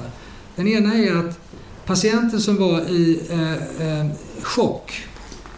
Den 0.60 0.68
ena 0.68 0.94
är 0.94 1.16
att 1.16 1.40
patienten 1.86 2.42
som 2.42 2.56
var 2.58 2.82
i 2.82 3.20
eh, 3.30 3.88
eh, 3.88 4.06
chock, 4.42 5.08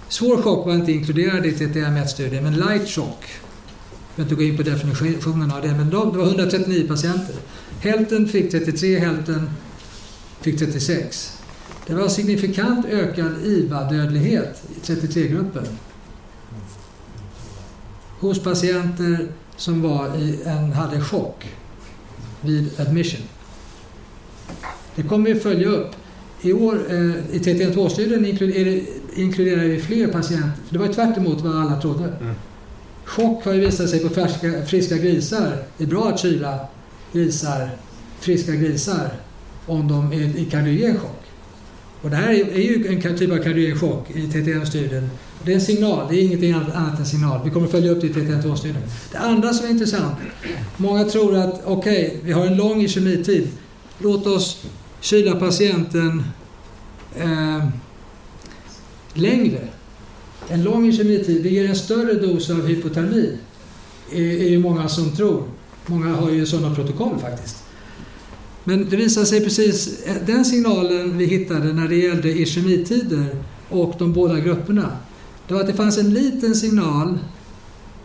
svår 0.10 0.42
chock 0.42 0.66
var 0.66 0.74
inte 0.74 0.92
inkluderad 0.92 1.46
i 1.46 1.52
TTM-1-studien, 1.52 2.44
men 2.44 2.56
light 2.56 2.90
chock, 2.90 3.26
jag 4.16 4.16
behöver 4.16 4.24
inte 4.24 4.36
gå 4.36 4.42
in 4.42 4.58
på 4.58 4.64
definitionen 4.64 5.52
av 5.52 5.62
det, 5.62 5.68
men 5.68 5.90
de, 5.90 6.12
det 6.12 6.18
var 6.18 6.26
139 6.26 6.88
patienter. 6.88 7.36
Hälften 7.80 8.28
fick 8.28 8.52
33, 8.52 9.00
hälften 9.00 9.50
fick 10.42 10.60
36. 10.60 11.40
Det 11.88 11.94
var 11.94 12.08
signifikant 12.08 12.86
ökad 12.86 13.46
IVA-dödlighet 13.46 14.64
i 14.76 14.92
33-gruppen 14.92 15.66
hos 18.20 18.44
patienter 18.44 19.28
som 19.56 19.82
var 19.82 20.18
i 20.18 20.40
en, 20.46 20.72
hade 20.72 21.02
chock 21.02 21.46
vid 22.42 22.80
admission. 22.80 23.22
Det 24.96 25.04
kommer 25.04 25.34
vi 25.34 25.40
följa 25.40 25.68
upp. 25.68 25.92
I 26.42 26.54
år 26.54 26.80
eh, 26.90 27.36
i 27.36 27.40
TTN2-studien 27.40 28.26
inkluderar, 28.26 28.82
inkluderar 29.16 29.64
vi 29.64 29.80
fler 29.80 30.08
patienter. 30.08 30.52
För 30.68 30.74
det 30.74 30.80
var 30.80 30.86
ju 30.86 30.94
tvärt 30.94 31.18
emot 31.18 31.42
vad 31.42 31.56
alla 31.56 31.82
trodde. 31.82 32.04
Mm. 32.04 32.36
Chock 33.06 33.46
har 33.46 33.54
ju 33.54 33.60
visat 33.60 33.90
sig 33.90 34.00
på 34.00 34.10
färska, 34.10 34.66
friska 34.66 34.98
grisar. 34.98 35.58
Det 35.78 35.84
är 35.84 35.88
bra 35.88 36.10
att 36.10 36.20
kyla 36.20 36.60
grisar, 37.14 37.70
friska 38.20 38.52
grisar 38.52 39.10
om 39.66 39.88
de 39.88 40.14
är 40.14 40.38
i 40.40 40.46
kardiogen 40.52 40.98
chock. 41.00 41.22
Och 42.02 42.10
det 42.10 42.16
här 42.16 42.30
är, 42.30 42.46
är 42.54 42.62
ju 42.62 42.88
en 42.88 43.18
typ 43.18 43.32
av 43.32 43.38
kardiogen 43.38 43.80
chock 43.80 44.12
i 44.12 44.28
TTM-studien. 44.28 45.10
Det 45.44 45.52
är 45.52 45.56
en 45.56 45.62
signal, 45.62 46.08
det 46.10 46.16
är 46.16 46.24
ingenting 46.24 46.54
annat 46.54 47.00
än 47.00 47.06
signal. 47.06 47.42
Vi 47.46 47.52
kommer 47.52 47.68
följa 47.68 47.92
upp 47.92 48.02
det 48.02 48.08
i 48.08 48.10
TTM2-studien. 48.10 48.84
Det 49.12 49.18
andra 49.18 49.54
som 49.54 49.66
är 49.66 49.70
intressant. 49.70 50.16
Många 50.78 51.04
tror 51.04 51.36
att 51.36 51.62
okej, 51.66 52.18
vi 52.24 52.32
har 52.32 52.46
en 52.46 52.58
lång 52.58 52.82
ischemitid. 52.82 53.48
Låt 54.00 54.28
oss 54.28 54.64
kyla 55.02 55.36
patienten 55.36 56.24
eh, 57.16 57.66
längre. 59.14 59.68
En 60.48 60.64
lång 60.64 60.88
ischemitid, 60.88 61.44
det 61.44 61.50
ger 61.50 61.70
en 61.70 61.76
större 61.76 62.14
dos 62.14 62.50
av 62.50 62.68
hypotermi. 62.68 63.38
Är, 64.12 64.22
är 64.22 64.50
ju 64.50 64.60
många 64.60 64.90
som 64.90 65.16
tror. 65.16 65.44
Många 65.86 66.16
har 66.16 66.30
ju 66.32 66.46
sådana 66.46 66.76
protokoll 66.76 67.20
faktiskt. 67.20 67.64
Men 68.64 68.90
det 68.90 68.96
visar 68.96 69.26
sig 69.26 69.44
precis, 69.44 70.04
eh, 70.06 70.16
den 70.26 70.46
signalen 70.46 71.18
vi 71.18 71.26
hittade 71.26 71.74
när 71.74 71.88
det 71.88 71.96
gällde 71.96 72.30
ischemitider 72.30 73.26
och 73.70 73.96
de 74.00 74.14
båda 74.14 74.40
grupperna. 74.40 74.98
Det 75.48 75.54
var 75.54 75.62
att 75.62 75.68
det 75.68 75.74
fanns 75.74 75.98
en 75.98 76.14
liten 76.14 76.56
signal 76.56 77.20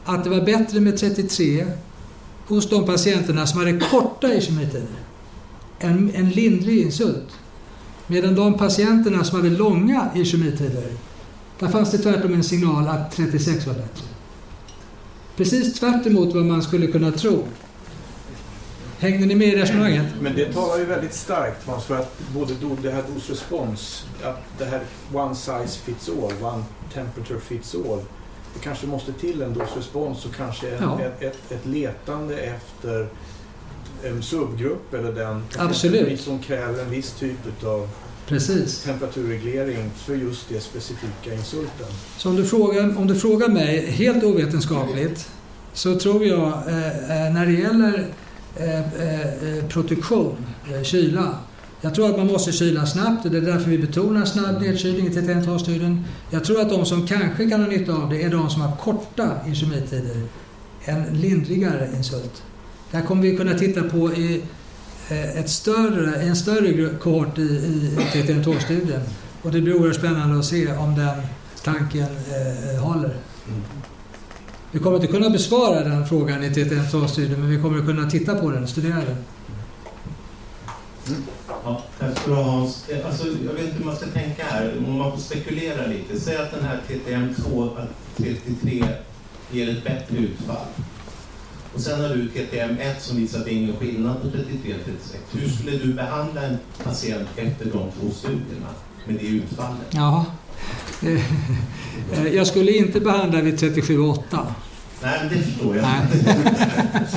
att 0.04 0.24
det 0.24 0.30
var 0.30 0.40
bättre 0.40 0.80
med 0.80 0.96
33 0.96 1.66
hos 2.46 2.68
de 2.68 2.86
patienterna 2.86 3.46
som 3.46 3.58
hade 3.58 3.80
korta 3.80 4.34
ischemitider. 4.34 5.06
En, 5.78 6.10
en 6.14 6.30
lindrig 6.30 6.82
insult. 6.82 7.28
Medan 8.06 8.34
de 8.34 8.58
patienterna 8.58 9.24
som 9.24 9.36
hade 9.36 9.50
långa 9.50 10.10
ischemitider, 10.14 10.92
där 11.58 11.68
fanns 11.68 11.90
det 11.90 11.98
tvärtom 11.98 12.34
en 12.34 12.44
signal 12.44 12.88
att 12.88 13.12
36 13.16 13.66
var 13.66 13.74
bättre. 13.74 14.04
Precis 15.36 15.80
tvärt 15.80 16.06
vad 16.34 16.44
man 16.44 16.62
skulle 16.62 16.86
kunna 16.86 17.12
tro. 17.12 17.44
Hängde 18.98 19.26
ni 19.26 19.34
med 19.34 19.48
i 19.48 19.56
resonemanget? 19.56 20.06
Men 20.20 20.34
det 20.34 20.52
talar 20.52 20.78
ju 20.78 20.84
väldigt 20.84 21.14
starkt 21.14 21.66
Hans, 21.66 21.84
för 21.84 21.96
att 21.96 22.18
både 22.34 22.54
det 22.82 22.90
här 22.90 23.02
dos-respons, 23.14 24.06
att 24.22 24.42
det 24.58 24.64
här 24.64 24.80
one 25.12 25.34
size 25.34 25.78
fits 25.84 26.08
all, 26.08 26.44
one 26.52 26.64
temperature 26.94 27.40
fits 27.40 27.74
all. 27.74 28.00
Det 28.54 28.60
kanske 28.62 28.86
måste 28.86 29.12
till 29.12 29.42
en 29.42 29.54
dos-respons 29.54 30.24
och 30.24 30.34
kanske 30.34 30.70
en, 30.70 30.82
Ja. 30.82 31.00
ett, 31.00 31.22
ett, 31.22 31.52
ett 31.52 31.66
letande 31.66 32.36
efter 32.36 33.08
en 34.04 34.22
subgrupp 34.22 34.94
eller 34.94 35.12
den 35.12 35.42
Absolut. 35.58 36.20
som 36.20 36.38
kräver 36.38 36.82
en 36.82 36.90
viss 36.90 37.12
typ 37.12 37.64
av 37.64 37.88
Precis. 38.26 38.82
temperaturreglering 38.82 39.90
för 39.96 40.14
just 40.14 40.48
det 40.48 40.60
specifika 40.60 41.34
insulten. 41.34 41.86
Så 42.18 42.28
om 42.28 42.36
du 42.36 42.44
frågar, 42.44 42.98
om 42.98 43.06
du 43.06 43.14
frågar 43.14 43.48
mig 43.48 43.90
helt 43.90 44.24
ovetenskapligt 44.24 45.28
så 45.72 45.98
tror 45.98 46.24
jag 46.24 46.46
eh, 46.46 47.26
eh, 47.26 47.32
när 47.34 47.46
det 47.46 47.52
gäller 47.52 48.06
eh, 48.56 48.80
eh, 48.80 49.58
eh, 49.58 49.64
produktion, 49.68 50.36
eh, 50.74 50.82
kyla. 50.82 51.38
Jag 51.80 51.94
tror 51.94 52.10
att 52.10 52.16
man 52.16 52.26
måste 52.26 52.52
kyla 52.52 52.86
snabbt 52.86 53.24
och 53.24 53.30
det 53.30 53.38
är 53.38 53.42
därför 53.42 53.70
vi 53.70 53.78
betonar 53.78 54.24
snabb 54.24 54.60
nedkylning 54.62 55.06
i 55.06 55.10
TTN2-studien. 55.10 56.04
Jag 56.30 56.44
tror 56.44 56.60
att 56.60 56.70
de 56.70 56.86
som 56.86 57.06
kanske 57.06 57.50
kan 57.50 57.60
ha 57.60 57.68
nytta 57.68 57.92
av 57.92 58.10
det 58.10 58.22
är 58.22 58.30
de 58.30 58.50
som 58.50 58.62
har 58.62 58.76
korta 58.76 59.30
ischemitider. 59.46 60.22
En 60.84 61.04
lindrigare 61.04 61.90
insult. 61.96 62.42
Där 62.90 63.02
kommer 63.02 63.22
vi 63.22 63.36
kunna 63.36 63.54
titta 63.54 63.82
på 63.82 64.12
i 64.12 64.42
eh, 65.08 65.38
ett 65.38 65.50
större, 65.50 66.22
en 66.22 66.36
större 66.36 66.88
kohort 66.98 67.38
i, 67.38 67.42
i 67.42 67.96
TTN2-studien. 68.12 69.00
Och 69.42 69.52
det 69.52 69.60
blir 69.60 69.74
oerhört 69.74 69.96
spännande 69.96 70.38
att 70.38 70.44
se 70.44 70.72
om 70.72 70.94
den 70.94 71.22
tanken 71.64 72.06
eh, 72.06 72.82
håller. 72.82 73.16
Vi 74.70 74.78
kommer 74.78 74.96
inte 74.96 75.06
kunna 75.06 75.30
besvara 75.30 75.84
den 75.84 76.06
frågan 76.06 76.44
i 76.44 76.48
TTN2-studien 76.48 77.40
men 77.40 77.50
vi 77.50 77.62
kommer 77.62 77.86
kunna 77.86 78.10
titta 78.10 78.34
på 78.34 78.50
den 78.50 78.68
studera 78.68 78.96
den. 78.96 79.16
Ja, 81.48 81.82
tack 81.98 82.18
ska 82.18 82.30
du 82.30 82.36
ha 82.36 82.42
Hans. 82.42 82.84
Alltså, 83.06 83.26
jag 83.26 83.52
vet 83.52 83.64
inte 83.64 83.76
hur 83.78 83.84
man 83.84 83.96
ska 83.96 84.06
tänka 84.06 84.44
här, 84.44 84.74
om 84.86 84.98
man 84.98 85.12
får 85.12 85.18
spekulera 85.18 85.86
lite. 85.86 86.20
Säg 86.20 86.36
att 86.36 86.50
den 86.50 86.64
här 86.64 86.80
TTM2, 86.88 87.78
att 87.78 87.88
33 88.16 88.84
ger 89.50 89.70
ett 89.70 89.84
bättre 89.84 90.16
utfall. 90.16 90.66
Och 91.76 91.82
sen 91.82 92.00
har 92.00 92.08
du 92.08 92.28
TTM1 92.28 92.98
som 92.98 93.16
visar 93.16 93.38
att 93.38 93.44
det 93.44 93.50
är 93.50 93.56
ingen 93.56 93.76
skillnad 93.76 94.22
på 94.22 94.28
33 94.30 94.74
och 94.74 94.80
36. 94.84 95.18
Hur 95.32 95.48
skulle 95.48 95.78
du 95.78 95.92
behandla 95.94 96.42
en 96.42 96.58
patient 96.84 97.28
efter 97.36 97.64
de 97.64 97.70
två 98.00 98.10
studierna 98.14 98.68
med 99.06 99.14
det 99.16 99.26
utfallet? 99.26 99.86
Jaha. 99.90 100.24
Eh, 102.12 102.26
Jag 102.34 102.46
skulle 102.46 102.72
inte 102.72 103.00
behandla 103.00 103.40
vid 103.40 103.54
37,8. 103.58 104.46
Nej, 105.02 105.20
men 105.22 105.28
det 105.38 105.44
förstår 105.44 105.76
jag. 105.76 105.84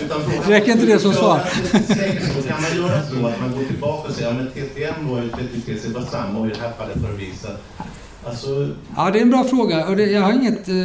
Utan 0.06 0.22
frågan- 0.22 0.50
Räcker 0.50 0.72
inte 0.72 0.86
det 0.86 1.00
som 1.00 1.14
svar? 1.14 1.42
36, 1.72 2.26
så 2.36 2.42
kan 2.48 2.62
man 2.62 2.76
göra 2.76 3.02
så 3.10 3.28
att 3.28 3.40
man 3.42 3.52
går 3.58 3.64
tillbaka 3.64 4.08
och 4.10 4.14
säger 4.16 4.30
att 4.30 4.54
TTM 4.54 5.08
var 5.10 5.22
ju 5.22 5.30
33, 5.30 5.80
så 5.80 5.88
det 5.88 5.94
var 5.94 6.06
samma 6.06 6.40
och 6.40 6.48
i 6.48 6.50
det 6.50 6.60
här 6.62 6.72
fallet 6.78 7.02
har 7.02 7.10
det 7.12 7.18
visat 7.18 7.62
Alltså, 8.26 8.70
Ja, 8.96 9.10
det 9.12 9.18
är 9.20 9.22
en 9.22 9.30
bra 9.30 9.44
fråga 9.44 9.88
och 9.88 9.96
det, 9.96 10.06
jag 10.12 10.22
har 10.22 10.34
inget 10.34 10.70
eh, 10.70 10.76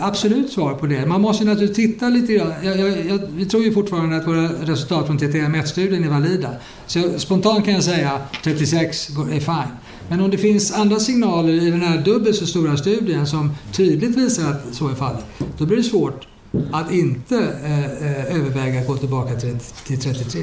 absolut 0.00 0.52
svar 0.52 0.74
på 0.74 0.86
det. 0.86 1.06
Man 1.06 1.20
måste 1.20 1.44
naturligtvis 1.44 1.76
titta 1.92 2.08
lite 2.08 2.32
grann. 2.32 2.52
Jag, 2.62 2.78
jag, 2.78 3.06
jag, 3.06 3.18
vi 3.36 3.44
tror 3.46 3.62
ju 3.62 3.72
fortfarande 3.72 4.16
att 4.16 4.26
våra 4.26 4.48
resultat 4.48 5.06
från 5.06 5.18
TTM1-studien 5.18 6.04
är 6.04 6.08
valida. 6.08 6.50
Så 6.86 7.18
spontant 7.18 7.64
kan 7.64 7.74
jag 7.74 7.84
säga 7.84 8.18
36 8.44 9.08
går- 9.08 9.32
är 9.32 9.40
fine. 9.40 9.72
Men 10.08 10.20
om 10.20 10.30
det 10.30 10.38
finns 10.38 10.72
andra 10.72 11.00
signaler 11.00 11.52
i 11.52 11.70
den 11.70 11.82
här 11.82 11.98
dubbelt 11.98 12.36
så 12.36 12.46
stora 12.46 12.76
studien 12.76 13.26
som 13.26 13.54
tydligt 13.72 14.16
visar 14.16 14.50
att 14.50 14.74
så 14.74 14.88
är 14.88 14.94
fallet, 14.94 15.24
då 15.58 15.66
blir 15.66 15.76
det 15.76 15.82
svårt 15.82 16.26
att 16.72 16.92
inte 16.92 17.36
eh, 17.64 17.84
eh, 17.84 18.36
överväga 18.36 18.80
att 18.80 18.86
gå 18.86 18.96
tillbaka 18.96 19.34
till, 19.40 19.58
till 19.86 20.00
33. 20.00 20.42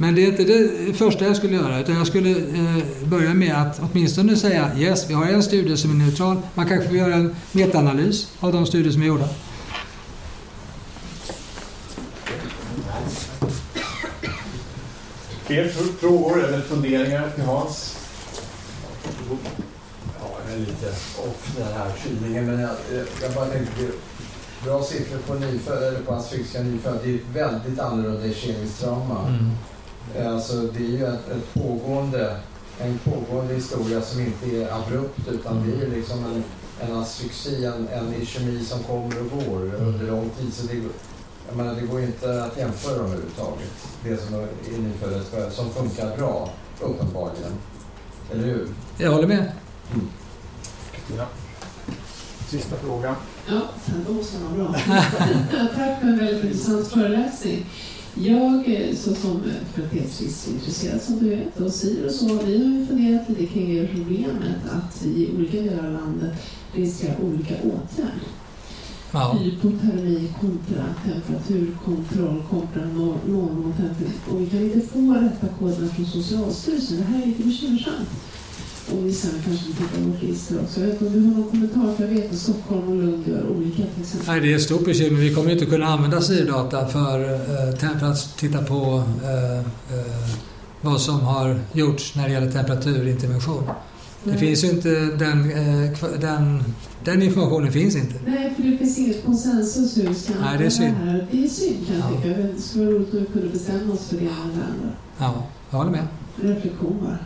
Men 0.00 0.14
det 0.14 0.24
är 0.24 0.26
inte 0.26 0.44
det 0.44 0.92
första 0.94 1.24
jag 1.24 1.36
skulle 1.36 1.56
göra 1.56 1.80
utan 1.80 1.94
jag 1.94 2.06
skulle 2.06 2.30
eh, 2.30 2.84
börja 3.04 3.34
med 3.34 3.54
att 3.62 3.80
åtminstone 3.92 4.36
säga 4.36 4.70
yes, 4.78 5.10
vi 5.10 5.14
har 5.14 5.26
en 5.26 5.42
studie 5.42 5.76
som 5.76 5.90
är 5.90 6.04
neutral. 6.04 6.36
Man 6.54 6.66
kanske 6.68 6.88
får 6.88 6.96
göra 6.96 7.14
en 7.14 7.36
metaanalys 7.52 8.28
av 8.40 8.52
de 8.52 8.66
studier 8.66 8.92
som 8.92 9.02
är 9.02 9.06
gjorda. 9.06 9.28
Fler 15.46 15.64
fr- 15.68 15.92
frågor 16.00 16.44
eller 16.44 16.60
funderingar 16.60 17.30
till 17.34 17.44
Hans? 17.44 17.96
Ja, 20.20 20.26
jag 20.48 20.54
är 20.54 20.58
lite 20.60 20.88
off 21.28 21.56
den 21.56 21.66
här 21.78 21.92
kylningen, 22.04 22.46
men 22.46 22.60
jag, 22.60 22.70
jag 23.22 23.32
bara 23.34 23.46
tänkte 23.46 23.86
bra 24.64 24.82
siffror 24.82 25.18
på, 25.26 25.34
eller 25.72 26.00
på 26.00 26.12
asfyxiska 26.12 26.62
nyfödda. 26.62 26.98
Det 27.04 27.10
är 27.10 27.18
väldigt 27.34 27.78
annorlunda 27.80 28.26
i 28.26 28.34
kemiskt 28.34 28.80
trauma. 28.80 29.38
Alltså, 30.26 30.54
det 30.54 30.78
är 30.84 30.88
ju 30.88 31.06
ett, 31.06 31.28
ett 31.28 31.54
pågående, 31.54 32.36
en 32.80 32.98
pågående 32.98 33.54
historia 33.54 34.00
som 34.02 34.20
inte 34.20 34.46
är 34.56 34.72
abrupt 34.72 35.28
utan 35.30 35.66
det 35.70 35.86
är 35.86 35.90
liksom 35.90 36.18
en, 36.24 36.44
en 36.88 36.96
asfyxi, 36.96 37.64
en, 37.64 37.88
en 37.88 38.14
ischemi 38.22 38.64
som 38.64 38.82
kommer 38.82 39.20
och 39.20 39.30
går 39.30 39.74
under 39.74 40.06
lång 40.06 40.30
tid. 40.38 40.54
Så 40.54 40.66
det, 40.66 40.74
går- 40.76 40.92
jag 41.48 41.56
menar, 41.56 41.74
det 41.74 41.80
går 41.86 42.00
ju 42.00 42.06
inte 42.06 42.44
att 42.44 42.56
jämföra 42.58 42.96
dem 42.96 43.06
överhuvudtaget. 43.06 43.70
Det 44.04 44.16
som 44.16 44.34
är 44.34 44.46
nyfödda 44.78 45.50
som 45.50 45.70
funkar 45.70 46.16
bra, 46.16 46.50
uppenbarligen. 46.80 47.52
Eller 48.32 48.44
hur? 48.44 48.68
Jag 48.98 49.10
håller 49.12 49.28
med. 49.28 49.52
Kristina? 50.92 51.26
Sista 52.48 52.76
frågan. 52.76 53.14
Ja, 53.48 53.60
det 54.06 54.12
måste 54.12 54.36
vara 54.38 54.54
bra. 54.54 54.74
Tack 55.76 56.00
för 56.00 56.08
en 56.08 56.18
väldigt 56.18 56.44
intressant 56.44 56.88
föreläsning. 56.88 57.66
Jag, 58.24 58.72
eh, 58.72 58.94
såsom 58.96 59.42
fertilitetsriskintresserad 59.74 61.02
som 61.02 61.18
du 61.18 61.28
vet, 61.30 61.60
och 61.60 61.72
SIR 61.72 62.06
och 62.06 62.12
så, 62.12 62.26
vi 62.26 62.58
har 62.58 62.64
ju 62.64 62.86
funderat 62.86 63.28
lite 63.28 63.46
kring 63.46 63.74
det 63.74 63.88
problemet 63.94 64.56
att 64.70 65.06
i 65.06 65.28
olika 65.36 65.60
delar 65.60 65.86
av 65.86 65.92
landet 65.92 66.32
riskera 66.74 67.14
olika 67.22 67.54
åtgärder. 67.54 68.20
Ja. 69.12 69.38
Hypotermi 69.42 70.32
kontra 70.40 70.84
temperaturkontroll 71.04 72.42
kontra 72.50 72.82
nor- 72.84 73.18
normotemperatur. 73.26 74.20
Och 74.30 74.40
vi 74.40 74.46
kan 74.46 74.62
inte 74.62 74.80
få 74.80 75.12
rätta 75.14 75.46
koderna 75.58 75.88
från 75.88 76.06
Socialstyrelsen. 76.06 76.96
Det 76.96 77.02
här 77.04 77.22
är 77.22 77.26
lite 77.26 77.42
bekymmersamt. 77.42 78.08
Och 78.92 79.06
vi 79.06 79.12
sen 79.12 79.30
kanske 79.44 79.66
vi 79.66 79.72
tittar 79.74 80.00
vårt 80.10 80.22
register 80.22 80.60
också. 80.62 80.80
Jag 80.80 80.86
vet 80.86 81.00
inte 81.02 81.06
om 81.06 81.22
du 81.22 81.28
har 81.28 81.34
någon 81.40 81.50
kommentar? 81.50 81.94
För 81.94 82.04
jag 82.04 82.10
vet 82.10 82.30
att 82.32 82.38
Stockholm 82.38 82.88
och 82.88 82.96
Lund 82.96 83.28
gör 83.28 83.48
olika 83.50 83.76
till 83.76 84.02
exempel. 84.02 84.28
Nej, 84.28 84.40
det 84.40 84.52
är 84.52 84.56
ett 84.56 84.62
stort 84.62 84.84
bekymmer. 84.84 85.20
Vi 85.20 85.34
kommer 85.34 85.50
inte 85.50 85.66
kunna 85.66 85.86
använda 85.86 86.20
SIR-data 86.20 86.86
för, 86.88 87.32
eh, 87.32 87.98
för 87.98 88.06
att 88.06 88.36
titta 88.38 88.58
på 88.64 89.02
eh, 89.24 89.58
eh, 89.58 90.30
vad 90.80 91.00
som 91.00 91.20
har 91.20 91.60
gjorts 91.72 92.14
när 92.16 92.26
det 92.28 92.32
gäller 92.34 92.50
temperaturintervention. 92.52 93.62
Det 94.24 94.36
finns 94.38 94.64
ju 94.64 94.68
inte 94.70 94.88
den, 95.04 95.48
den, 96.20 96.64
den 97.04 97.22
informationen 97.22 97.72
finns 97.72 97.96
inte. 97.96 98.14
Nej, 98.26 98.52
för 98.56 98.62
det 98.62 98.78
finns 98.78 98.98
inget 98.98 99.24
konsensus 99.24 99.96
hur 99.98 100.08
vi 100.08 100.14
ska 100.14 100.32
Nej, 100.40 100.58
det 100.58 100.66
är 100.66 100.70
synd. 100.70 100.94
här. 100.94 101.26
Det 101.30 101.44
är 101.44 101.48
synd 101.48 101.86
kan 101.86 101.96
jag 101.96 102.04
Ja. 102.12 102.16
tycka. 102.22 102.36
Det 102.54 102.60
skulle 102.62 102.84
vara 102.84 102.94
roligt 102.96 103.14
om 103.14 103.20
vi 103.20 103.26
kunde 103.26 103.48
bestämma 103.48 103.92
oss 103.92 104.08
för 104.08 104.16
det 104.16 104.22
ena 104.22 104.30
eller 104.44 104.54
det 104.54 104.64
andra. 104.64 104.96
Ja, 105.18 105.44
jag 105.70 105.78
håller 105.78 105.90
med. 105.90 106.06
Reflektion 106.36 106.96
bara. 107.02 107.18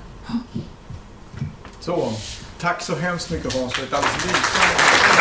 Så, 1.84 2.12
tack 2.60 2.82
så 2.82 2.94
hemskt 2.94 3.30
mycket 3.30 3.54
Hans 3.54 3.74
för 3.74 3.82
ett 3.82 3.92
alldeles 3.92 4.24
lysande 4.24 5.13